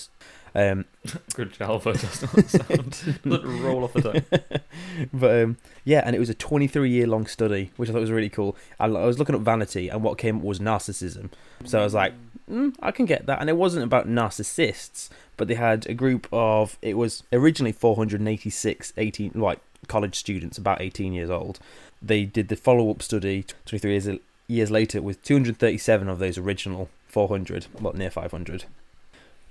[0.53, 0.85] um,
[1.33, 3.19] Good Jalva does not sound.
[3.63, 4.59] roll off the tongue.
[5.13, 8.11] but um, yeah, and it was a 23 year long study, which I thought was
[8.11, 8.55] really cool.
[8.79, 11.29] And I was looking up vanity, and what came up was narcissism.
[11.63, 12.13] So I was like,
[12.49, 13.39] mm, I can get that.
[13.39, 18.93] And it wasn't about narcissists, but they had a group of, it was originally 486
[18.97, 21.59] 18, like college students, about 18 years old.
[22.01, 24.09] They did the follow up study 23 years,
[24.47, 28.65] years later with 237 of those original 400, well, near 500.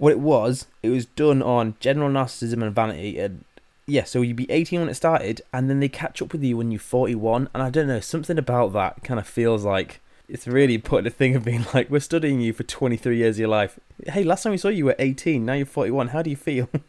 [0.01, 3.19] What it was, it was done on general narcissism and vanity.
[3.19, 3.45] And
[3.87, 6.57] yeah, so you'd be 18 when it started, and then they catch up with you
[6.57, 7.51] when you're 41.
[7.53, 11.11] And I don't know, something about that kind of feels like it's really putting a
[11.11, 13.79] thing of being like, we're studying you for 23 years of your life.
[14.07, 16.09] Hey, last time we saw you were 18, now you're 41.
[16.09, 16.71] How do you feel?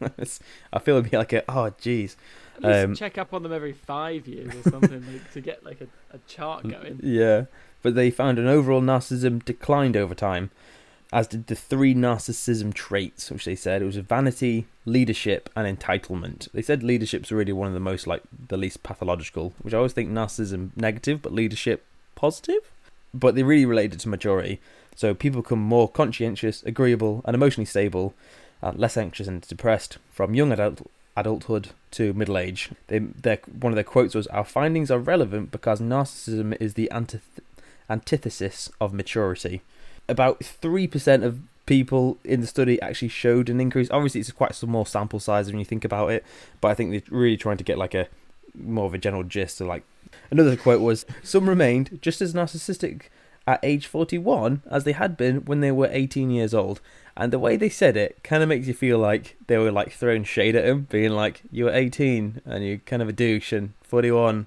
[0.72, 2.16] I feel it'd be like a, oh, jeez.
[2.56, 5.64] At least Um, check up on them every five years or something like, to get
[5.64, 6.98] like a, a chart going.
[7.02, 7.44] Yeah,
[7.82, 10.50] but they found an overall narcissism declined over time,
[11.12, 16.50] as did the three narcissism traits, which they said it was vanity, leadership, and entitlement.
[16.52, 19.92] They said leadership's really one of the most like the least pathological, which I always
[19.92, 21.84] think narcissism negative, but leadership
[22.14, 22.70] positive.
[23.12, 24.58] But they really related to maturity.
[24.96, 28.14] So people become more conscientious, agreeable, and emotionally stable,
[28.62, 32.70] uh, less anxious and depressed from young adult adulthood to middle age.
[32.86, 36.88] They, their, one of their quotes was, "Our findings are relevant because narcissism is the
[36.90, 37.42] antith-
[37.90, 39.60] antithesis of maturity."
[40.08, 43.90] About three percent of people in the study actually showed an increase.
[43.90, 46.24] Obviously, it's quite a small sample size when you think about it,
[46.60, 48.08] but I think they're really trying to get like a
[48.54, 49.58] more of a general gist.
[49.58, 49.84] So, like
[50.30, 53.02] another quote was, "Some remained just as narcissistic."
[53.44, 56.80] At age 41, as they had been when they were 18 years old,
[57.16, 59.90] and the way they said it kind of makes you feel like they were like
[59.90, 63.52] throwing shade at him, being like, "You were 18 and you're kind of a douche,
[63.52, 64.46] and 41."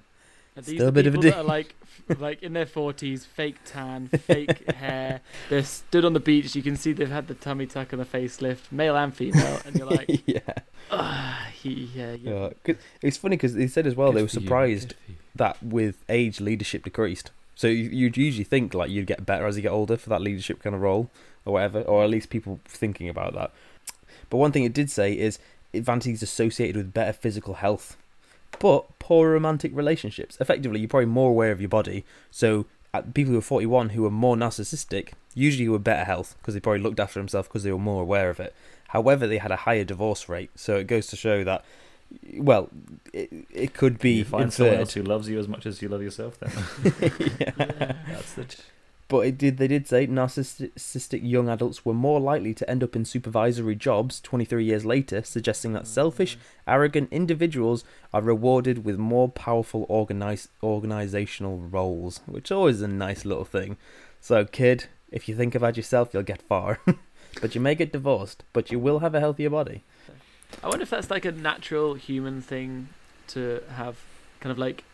[0.56, 1.74] Are these Still the a bit of a that are like,
[2.18, 5.20] like in their forties, fake tan, fake hair.
[5.50, 6.54] They're stood on the beach.
[6.54, 9.76] You can see they've had the tummy tuck and the facelift, male and female, and
[9.76, 10.40] you're like, yeah.
[10.90, 12.30] ah, he, yeah, yeah.
[12.30, 12.50] yeah.
[12.64, 15.14] 'Cause It's funny because they said as well they were surprised you.
[15.34, 17.30] that with age leadership decreased.
[17.54, 20.20] So you, you'd usually think like you'd get better as you get older for that
[20.20, 21.10] leadership kind of role
[21.44, 23.50] or whatever, or at least people thinking about that.
[24.30, 25.38] But one thing it did say is
[25.74, 27.96] vanity is associated with better physical health,
[28.58, 30.36] but poor romantic relationships.
[30.40, 32.04] Effectively, you're probably more aware of your body.
[32.30, 36.54] So uh, people who are 41 who are more narcissistic usually were better health because
[36.54, 38.54] they probably looked after themselves because they were more aware of it.
[38.88, 40.50] However, they had a higher divorce rate.
[40.54, 41.64] So it goes to show that,
[42.38, 42.70] well,
[43.12, 45.88] it, it could be you find someone else who loves you as much as you
[45.88, 46.38] love yourself.
[46.38, 46.52] Then
[47.40, 47.50] Yeah.
[48.08, 48.56] that's the.
[49.08, 49.58] But it did.
[49.58, 54.20] They did say narcissistic young adults were more likely to end up in supervisory jobs
[54.20, 56.70] 23 years later, suggesting that selfish, mm-hmm.
[56.70, 63.24] arrogant individuals are rewarded with more powerful organize, organizational roles, which always is a nice
[63.24, 63.76] little thing.
[64.20, 66.80] So, kid, if you think about yourself, you'll get far.
[67.40, 69.84] but you may get divorced, but you will have a healthier body.
[70.64, 72.88] I wonder if that's like a natural human thing
[73.28, 73.98] to have,
[74.40, 74.84] kind of like,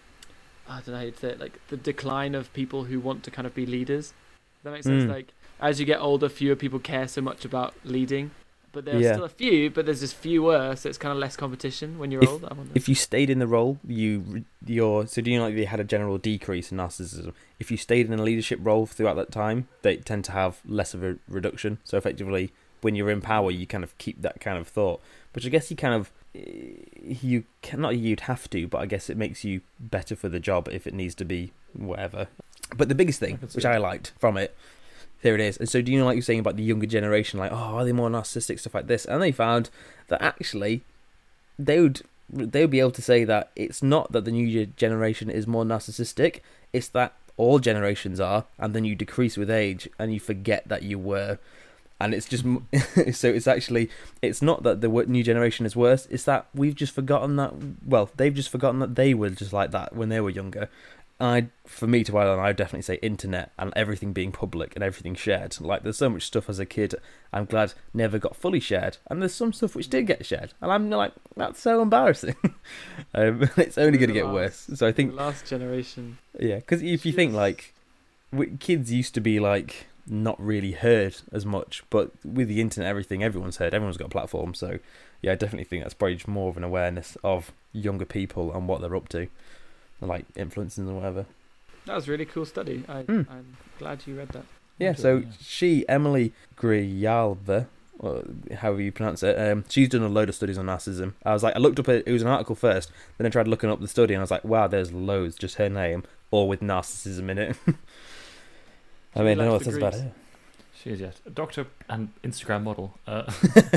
[0.68, 3.30] I don't know how you'd say it, like the decline of people who want to
[3.30, 4.08] kind of be leaders.
[4.08, 5.04] Does that make sense?
[5.04, 5.08] Mm.
[5.08, 5.28] Like
[5.60, 8.30] as you get older, fewer people care so much about leading,
[8.72, 9.12] but there are Yeah.
[9.12, 12.22] still a few, but there's just fewer, so it's kind of less competition when you're
[12.22, 12.56] If- wonder.
[12.74, 15.80] If you stayed in the role, you your so do you know like they had
[15.80, 17.32] a general decrease in narcissism?
[17.58, 20.94] If you stayed in a leadership role throughout that time, they tend to have less
[20.94, 21.78] of a reduction.
[21.84, 25.00] So effectively, when you're in power, you kind of keep that kind of thought,
[25.32, 29.10] which I guess you kind of you can not you'd have to, but I guess
[29.10, 32.28] it makes you better for the job if it needs to be whatever.
[32.76, 33.66] But the biggest thing, I which it.
[33.66, 34.56] I liked from it,
[35.22, 35.56] there it is.
[35.56, 37.84] And so, do you know, like you're saying about the younger generation, like, oh, are
[37.84, 39.04] they more narcissistic stuff like this?
[39.04, 39.70] And they found
[40.08, 40.82] that actually,
[41.58, 45.28] they would they would be able to say that it's not that the new generation
[45.28, 46.40] is more narcissistic.
[46.72, 50.82] It's that all generations are, and then you decrease with age, and you forget that
[50.82, 51.38] you were.
[52.02, 52.44] And it's just
[53.16, 53.88] so it's actually
[54.20, 56.06] it's not that the new generation is worse.
[56.10, 57.54] It's that we've just forgotten that.
[57.86, 60.68] Well, they've just forgotten that they were just like that when they were younger.
[61.22, 64.82] I, for me to on, I would definitely say internet and everything being public and
[64.82, 65.60] everything shared.
[65.60, 66.96] Like, there's so much stuff as a kid
[67.32, 70.72] I'm glad never got fully shared, and there's some stuff which did get shared, and
[70.72, 72.34] I'm like, that's so embarrassing.
[73.14, 74.68] um, it's only going to get worse.
[74.74, 76.18] So I the think, last generation.
[76.40, 77.72] yeah, because if you think like,
[78.58, 83.22] kids used to be like not really heard as much, but with the internet, everything,
[83.22, 84.54] everyone's heard, everyone's got a platform.
[84.54, 84.78] So
[85.20, 88.80] yeah, I definitely think that's probably more of an awareness of younger people and what
[88.80, 89.28] they're up to,
[90.00, 91.26] like influencers and whatever.
[91.86, 92.84] That was a really cool study.
[92.88, 93.22] I, Hmm.
[93.30, 94.44] I'm glad you read that.
[94.78, 97.66] Yeah, so she, Emily Grijalva,
[97.98, 98.24] or
[98.56, 101.12] however you pronounce it, um, she's done a load of studies on narcissism.
[101.24, 103.46] I was like, I looked up it, it was an article first, then I tried
[103.48, 106.48] looking up the study, and I was like, wow, there's loads, just her name, all
[106.48, 107.56] with narcissism in it.
[109.14, 110.10] I mean, I know what likes that's about degrees.
[110.10, 110.14] her.
[110.82, 111.20] She is, yes.
[111.26, 112.98] A doctor and Instagram model.
[113.06, 113.30] Uh,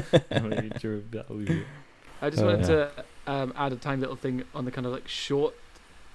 [0.31, 1.63] Emily Girovaldi.
[2.21, 2.65] I just Oh, wanted yeah.
[2.65, 2.91] to
[3.27, 5.53] um, add a tiny little thing on the kind of like short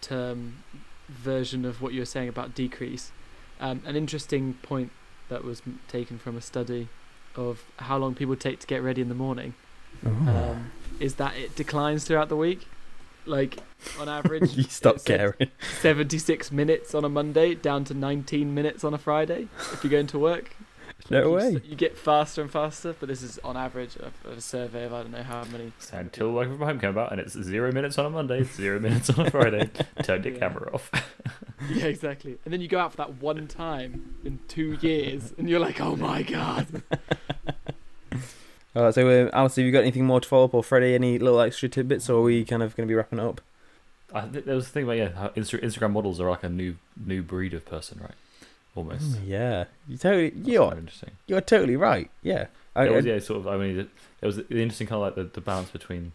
[0.00, 0.62] term
[1.08, 3.12] version of what you were saying about decrease.
[3.60, 4.90] Um, an interesting point
[5.28, 6.88] that was m- taken from a study
[7.36, 9.54] of how long people take to get ready in the morning
[10.04, 10.08] Oh.
[10.10, 12.66] um, is that it declines throughout the week.
[13.26, 13.58] Like
[13.98, 15.50] on average, you stop caring.
[15.80, 20.06] 76 minutes on a Monday down to 19 minutes on a Friday if you're going
[20.08, 20.54] to work.
[21.08, 21.54] No you, way.
[21.56, 24.84] s- You get faster and faster, but this is on average of, of a survey
[24.84, 25.72] of I don't know how many.
[25.78, 28.78] So until working from home came about, and it's zero minutes on a Monday, zero
[28.78, 29.70] minutes on a Friday.
[30.02, 30.40] Turned your Yeah.
[30.40, 30.90] camera off.
[31.70, 32.38] Yeah, exactly.
[32.44, 35.80] And then you go out for that one time in two years, and you're like,
[35.80, 36.82] oh my god.
[38.74, 40.94] All right, so um, Alice, have you got anything more to follow up, or Freddie,
[40.94, 43.40] any little extra tidbits, or are we kind of going to be wrapping up?
[44.14, 46.48] I think there was a thing about yeah, how Insta- Instagram models are like a
[46.48, 48.14] new new breed of person, right?
[48.74, 49.22] Almost.
[49.22, 51.10] Mm, yeah, you totally, That's you're interesting.
[51.26, 52.10] you're totally right.
[52.22, 52.46] Yeah,
[52.76, 53.48] I, It was, yeah, sort of.
[53.48, 53.88] I mean, it,
[54.20, 56.12] it was the interesting kind of like the, the balance between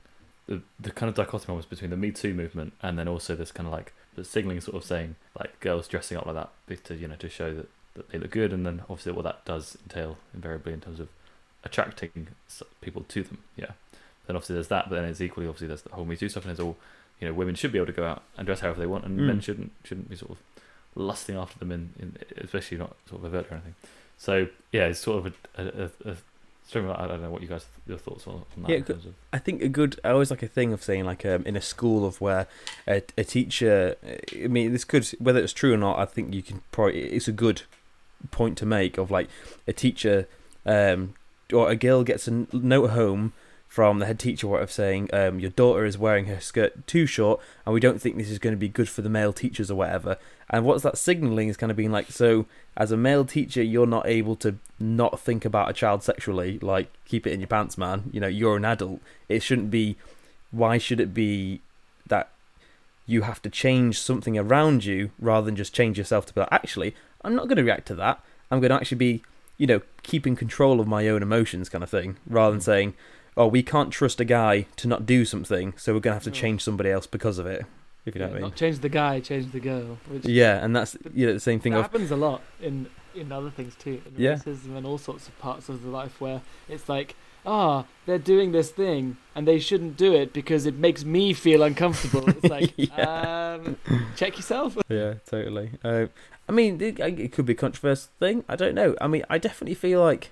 [0.48, 3.52] the the kind of dichotomy almost between the Me Too movement and then also this
[3.52, 6.96] kind of like the signaling sort of saying like girls dressing up like that to
[6.96, 9.78] you know to show that, that they look good and then obviously what that does
[9.84, 11.10] entail invariably in terms of
[11.66, 12.28] attracting
[12.82, 13.40] people to them.
[13.56, 13.72] Yeah.
[14.28, 16.44] Then obviously there's that, but then it's equally obviously there's the whole Me Too stuff
[16.46, 16.78] and there's all
[17.20, 19.20] you know women should be able to go out and dress however they want and
[19.20, 19.28] Mm.
[19.28, 20.38] men shouldn't shouldn't be sort of
[20.96, 23.76] lusting after them in, in especially not sort of overt or anything.
[24.18, 26.16] So yeah, it's sort of a, a, a, a
[26.98, 28.70] I don't know what you guys your thoughts on, on that.
[28.70, 30.00] Yeah, in terms of, I think a good.
[30.04, 32.48] I always like a thing of saying like um, in a school of where
[32.88, 33.96] a, a teacher.
[34.34, 36.00] I mean, this could whether it's true or not.
[36.00, 37.02] I think you can probably.
[37.02, 37.62] It's a good
[38.32, 39.30] point to make of like
[39.68, 40.28] a teacher
[40.66, 41.14] um,
[41.54, 43.34] or a girl gets a note home
[43.68, 47.42] from the head teacher whatever saying um, your daughter is wearing her skirt too short
[47.66, 49.76] and we don't think this is going to be good for the male teachers or
[49.76, 50.18] whatever.
[50.50, 52.46] And what's that signaling is kind of being like so
[52.78, 56.90] as a male teacher you're not able to not think about a child sexually like
[57.06, 58.10] keep it in your pants man.
[58.14, 59.02] You know you're an adult.
[59.28, 59.98] It shouldn't be
[60.52, 61.62] why should it be
[62.08, 62.30] that
[63.06, 66.50] you have to change something around you rather than just change yourself to be like
[66.52, 68.24] actually i'm not going to react to that.
[68.50, 69.24] I'm going to actually be
[69.58, 72.94] you know keeping control of my own emotions kind of thing rather than saying
[73.38, 76.24] oh we can't trust a guy to not do something so we're going to have
[76.24, 77.66] to change somebody else because of it
[78.06, 79.98] if you know Yeah, what i mean Not change the guy, change the girl.
[80.10, 82.88] Which yeah and that's you know the same thing that of happens a lot in
[83.16, 84.02] in other things too.
[84.06, 84.34] In Yeah.
[84.36, 88.52] racism and all sorts of parts of the life where it's like, ah, they're doing
[88.52, 92.28] this thing and they shouldn't do it because it makes me feel uncomfortable.
[92.30, 93.54] It's like, Yeah.
[93.56, 93.78] um,
[94.18, 94.78] check yourself.
[94.90, 95.72] yeah, totally.
[95.82, 96.08] Uh,
[96.48, 98.44] I mean, it, it could be a controversial thing.
[98.48, 98.96] I don't know.
[99.02, 100.30] I mean, I definitely feel like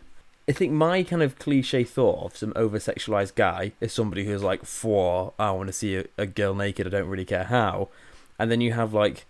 [0.47, 4.43] I think my kind of cliche thought of some over sexualized guy is somebody who's
[4.43, 6.85] like, "For I want to see a, a girl naked.
[6.85, 7.89] I don't really care how."
[8.37, 9.25] And then you have like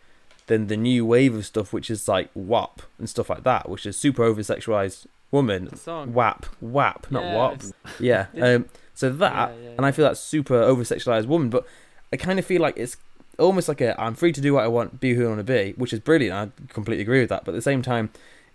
[0.48, 3.86] then the new wave of stuff, which is like WAP and stuff like that, which
[3.86, 5.70] is super over sexualized woman.
[6.14, 7.54] WAP, WAP, not Yeah, WAP.
[7.54, 8.26] it's- Yeah.
[8.42, 11.66] Um, so that, Yeah, yeah, and I feel that's super over sexualized woman, but
[12.12, 12.98] I kind of feel like it's
[13.40, 15.44] almost like a I'm free to do what I want, be who I want to
[15.44, 16.34] be, which is brilliant.
[16.36, 17.46] I completely agree with that.
[17.46, 18.10] But at the same time,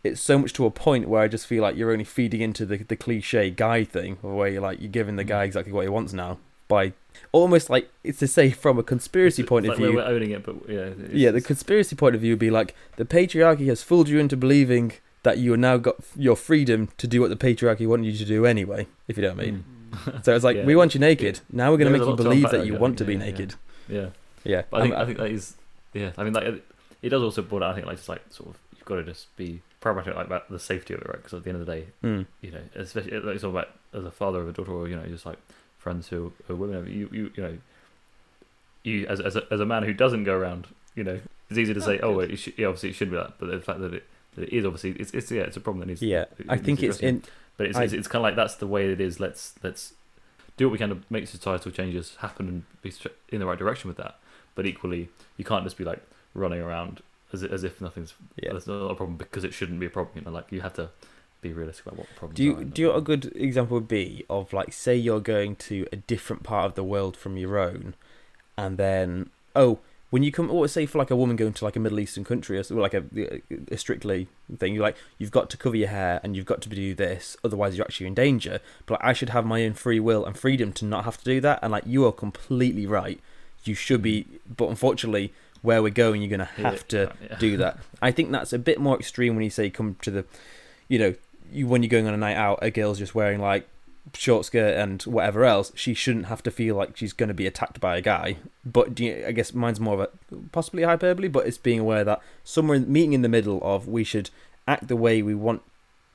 [0.04, 2.64] it's so much to a point where I just feel like you're only feeding into
[2.66, 5.88] the the cliche guy thing, where you're like you're giving the guy exactly what he
[5.88, 6.92] wants now by
[7.32, 9.96] almost like it's to say from a conspiracy It's point like of view.
[9.96, 13.04] we're owning it, but yeah, Yeah, the conspiracy point of view would be like the
[13.06, 17.20] patriarchy has fooled you into believing that you are now got your freedom to do
[17.22, 18.86] what the patriarchy wanted you to do anyway.
[19.08, 19.64] If you know what I mean.
[20.04, 20.24] Mm.
[20.24, 20.64] So it's like Yeah.
[20.66, 21.40] we want you naked.
[21.50, 23.04] Now we're going to make you a lot to believe unpack that you want to
[23.06, 23.38] think, be yeah, yeah.
[23.38, 23.54] naked.
[23.88, 24.06] yeah.
[24.48, 25.54] Yeah, But I think I'm- I think that is
[25.94, 26.10] yeah.
[26.18, 26.64] I mean, like it,
[27.02, 27.70] it does also boil down.
[27.72, 30.50] I think like just like sort of you've got to just be pragmatic like about
[30.50, 31.16] the safety of it, right?
[31.18, 32.26] Because at the end of the day, Mm.
[32.40, 34.96] you know, especially like it's all about as a father of a daughter, or you
[34.96, 35.38] know, just like
[35.78, 36.86] friends who are women.
[36.86, 37.58] You you you know,
[38.84, 41.20] you as as a, as a man who doesn't go around, you know,
[41.50, 42.16] it's easy to Oh, say, oh, good.
[42.16, 44.04] well, it should, yeah, obviously it should be that, but the fact that it
[44.36, 46.02] that it is obviously it's it's yeah, it's a problem that needs.
[46.02, 47.22] Yeah, it I think it's in.
[47.56, 49.18] But it's, I- it's, it's kind of like that's the way it is.
[49.20, 49.92] Let's let's
[50.56, 52.92] do what we can to make societal changes happen and be
[53.30, 54.16] in the right direction with that.
[54.58, 56.02] But equally, you can't just be like
[56.34, 57.00] running around
[57.32, 58.54] as as if nothing's Yeah.
[58.54, 60.16] that's not a problem because it shouldn't be a problem.
[60.16, 60.90] You know, like you have to
[61.40, 64.24] be realistic about what problems Do you do you know a good example would be
[64.28, 67.94] of like say you're going to a different part of the world from your own,
[68.56, 69.78] and then oh
[70.10, 72.24] when you come or say for like a woman going to like a Middle Eastern
[72.24, 73.04] country or like a,
[73.70, 76.68] a strictly thing you're like you've got to cover your hair and you've got to
[76.68, 78.58] do this otherwise you're actually in danger.
[78.86, 81.24] But like, I should have my own free will and freedom to not have to
[81.24, 81.60] do that.
[81.62, 83.20] And like you are completely right.
[83.64, 85.32] You should be, but unfortunately,
[85.62, 87.36] where we're going, you're going to have Yeah, to yeah.
[87.38, 87.78] do that.
[88.02, 90.24] I think that's a bit more extreme when you say come to the,
[90.88, 91.14] you know,
[91.52, 93.66] you when you're going on a night out, a girl's just wearing like
[94.14, 95.72] short skirt and whatever else.
[95.74, 98.36] She shouldn't have to feel like she's going to be attacked by a guy.
[98.64, 102.20] But you, I guess mine's more of a possibly hyperbole, but it's being aware that
[102.44, 104.30] somewhere meeting in the middle of we should
[104.66, 105.62] act the way we want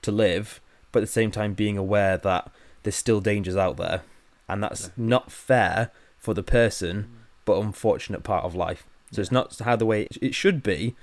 [0.03, 0.59] to live,
[0.91, 2.49] but at the same time being aware that
[2.83, 4.01] there's still dangers out there,
[4.47, 4.89] and that's Yeah.
[4.97, 7.07] not fair for the person,
[7.45, 8.85] but unfortunate part of life.
[9.11, 10.95] So it's not how the way it should be,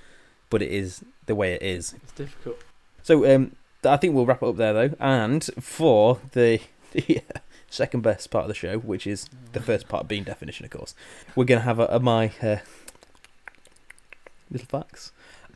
[0.49, 1.93] but it is the way it is.
[2.03, 2.57] It's difficult.
[3.03, 4.95] So um, I think we'll wrap it up there though.
[4.99, 6.59] And for the,
[6.91, 7.21] the
[7.69, 10.71] second best part of the show, which is the first part of being definition, of
[10.71, 10.93] course,
[11.35, 12.57] we're gonna have a, a my uh,
[14.49, 15.11] little facts.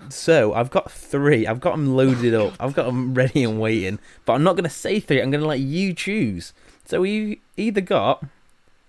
[0.09, 1.47] So I've got three.
[1.47, 2.53] I've got them loaded up.
[2.59, 3.99] I've got them ready and waiting.
[4.25, 5.21] But I'm not gonna say three.
[5.21, 6.53] I'm gonna let you choose.
[6.85, 8.23] So we either got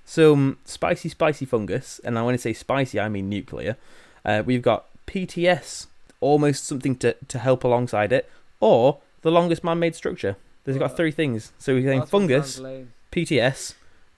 [0.06, 3.76] some spicy, spicy fungus, and when I say spicy, I mean nuclear.
[4.24, 5.88] Uh, we've got PTS,
[6.20, 8.30] almost something to, to help alongside it,
[8.60, 10.36] or the longest man-made structure.
[10.64, 11.52] There's got three things.
[11.58, 12.92] So we're saying Last one fungus, sounds lame.
[13.12, 13.74] PTS,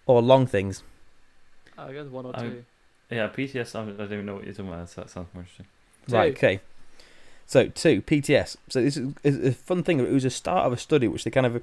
[0.07, 0.83] or long things.
[1.77, 2.65] I guess one or I'm- two.
[3.11, 3.75] Yeah, PTS.
[3.75, 4.91] I don't even know what you're talking about.
[4.91, 5.67] So that sounds more interesting.
[6.11, 6.37] Right.
[6.37, 6.39] Two.
[6.47, 6.61] Okay.
[7.47, 8.59] So two PTS.
[8.69, 9.99] So this is, is a fun thing.
[9.99, 11.63] It was a start of a study which they kind of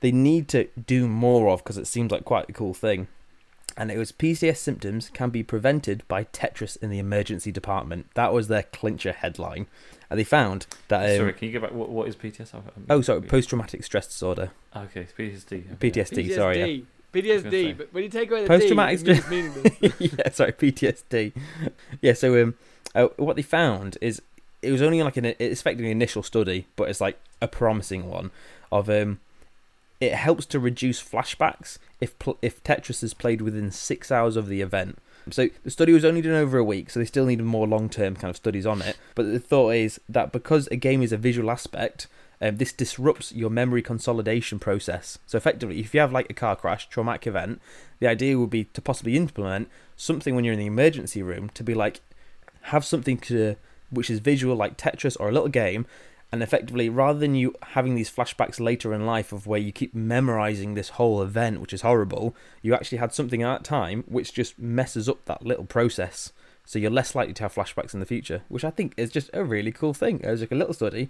[0.00, 3.08] they need to do more of because it seems like quite a cool thing.
[3.78, 8.08] And it was PTS symptoms can be prevented by Tetris in the emergency department.
[8.14, 9.68] That was their clincher headline,
[10.10, 11.08] and they found that.
[11.08, 11.72] Um, Sorry, can you go back?
[11.72, 12.54] What, what is PTS?
[12.54, 15.72] I- I- oh, sorry, post-traumatic stress disorder, Okay, PTSD.
[15.74, 15.90] okay.
[15.90, 16.34] PTSD.
[16.34, 16.66] Sorry, yeah.
[17.14, 17.34] PTSD.
[17.34, 17.64] was gonna say.
[17.72, 17.78] PTSD.
[17.78, 19.12] But when you take away the Post-traumatic D,
[19.80, 21.32] it yeah, sorry, PTSD.
[22.02, 22.54] Yeah, so um,
[22.96, 24.20] uh, what they found is
[24.60, 28.08] it was only like an it's effectively an initial study, but it's like a promising
[28.10, 28.32] one
[28.72, 29.20] of um,
[30.00, 34.48] it helps to reduce flashbacks if pl- if Tetris is played within six hours of
[34.48, 34.98] the event.
[35.30, 37.88] So the study was only done over a week, so they still needed more long
[37.88, 38.96] term kind of studies on it.
[39.14, 42.06] But the thought is that because a game is a visual aspect,
[42.40, 45.18] um, this disrupts your memory consolidation process.
[45.26, 47.60] So effectively, if you have like a car crash, traumatic event,
[47.98, 51.64] the idea would be to possibly implement something when you're in the emergency room to
[51.64, 52.00] be like
[52.62, 53.56] have something to
[53.90, 55.86] which is visual like Tetris or a little game
[56.30, 59.94] and effectively rather than you having these flashbacks later in life of where you keep
[59.94, 64.32] memorizing this whole event which is horrible you actually had something at that time which
[64.32, 66.32] just messes up that little process.
[66.64, 69.30] So you're less likely to have flashbacks in the future which i think is just
[69.32, 70.24] a really cool thing.
[70.24, 71.08] As like a little study.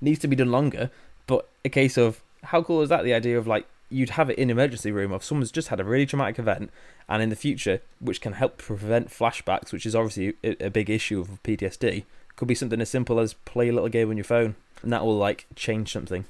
[0.00, 0.90] Needs to be done longer
[1.26, 3.04] but a case of how cool is that?
[3.04, 5.84] The idea of like you'd have it in emergency room of someone's just had a
[5.84, 6.70] really traumatic event
[7.08, 10.90] and in the future which can help prevent flashbacks which is obviously a, a big
[10.90, 12.04] issue of ptsd
[12.36, 15.04] could be something as simple as play a little game on your phone and that
[15.04, 16.24] will like change something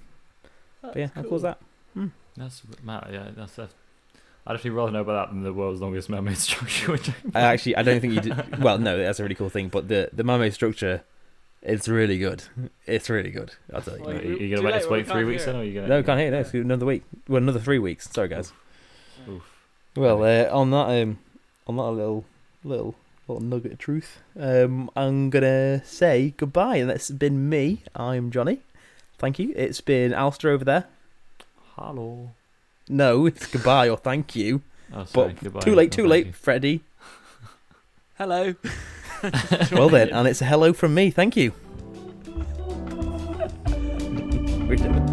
[0.82, 1.58] but yeah how cool is that
[2.36, 3.08] That's Matt.
[3.12, 3.54] Yeah, that's.
[3.56, 3.74] that's
[4.46, 6.98] I'd actually rather know about that than the world's longest man-made structure.
[7.34, 9.88] I actually I don't think you did well no that's a really cool thing but
[9.88, 11.02] the the mermaid structure
[11.62, 12.44] it's really good
[12.86, 14.90] it's really good I'll tell you Well, are you too gonna wait late, us we
[14.98, 15.88] wait three weeks hear then, or are you gonna?
[15.88, 18.52] no can't hear it, no it's another week well another three weeks sorry guys
[19.28, 19.42] Oof.
[19.96, 21.18] Well, uh, on that um,
[21.66, 22.24] on that little
[22.64, 22.94] little
[23.26, 27.82] little nugget of truth, um, I'm gonna say goodbye, and that's been me.
[27.94, 28.60] I'm Johnny.
[29.18, 29.52] Thank you.
[29.56, 30.84] It's been Alistair over there.
[31.76, 32.30] Hello.
[32.88, 34.62] No, it's goodbye or thank you.
[34.92, 35.32] Oh, sorry.
[35.32, 35.60] But goodbye.
[35.60, 36.32] too late, Oh, too thank late, you.
[36.32, 36.80] Freddie.
[38.18, 38.54] Hello.
[39.72, 41.10] Well then, and it's a hello from me.
[41.10, 41.52] Thank you.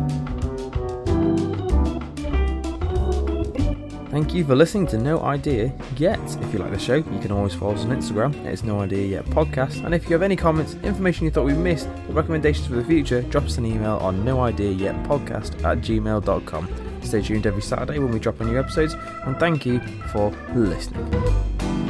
[4.21, 6.19] Thank you for listening to No Idea Yet.
[6.41, 8.35] If you like the show, you can always follow us on Instagram.
[8.45, 9.83] It's No Idea Yet Podcast.
[9.83, 12.83] And if you have any comments, information you thought we missed, or recommendations for the
[12.83, 17.01] future, drop us an email on No Idea Yet Podcast at gmail.com.
[17.01, 19.79] Stay tuned every Saturday when we drop our new episodes, and thank you
[20.11, 21.80] for listening.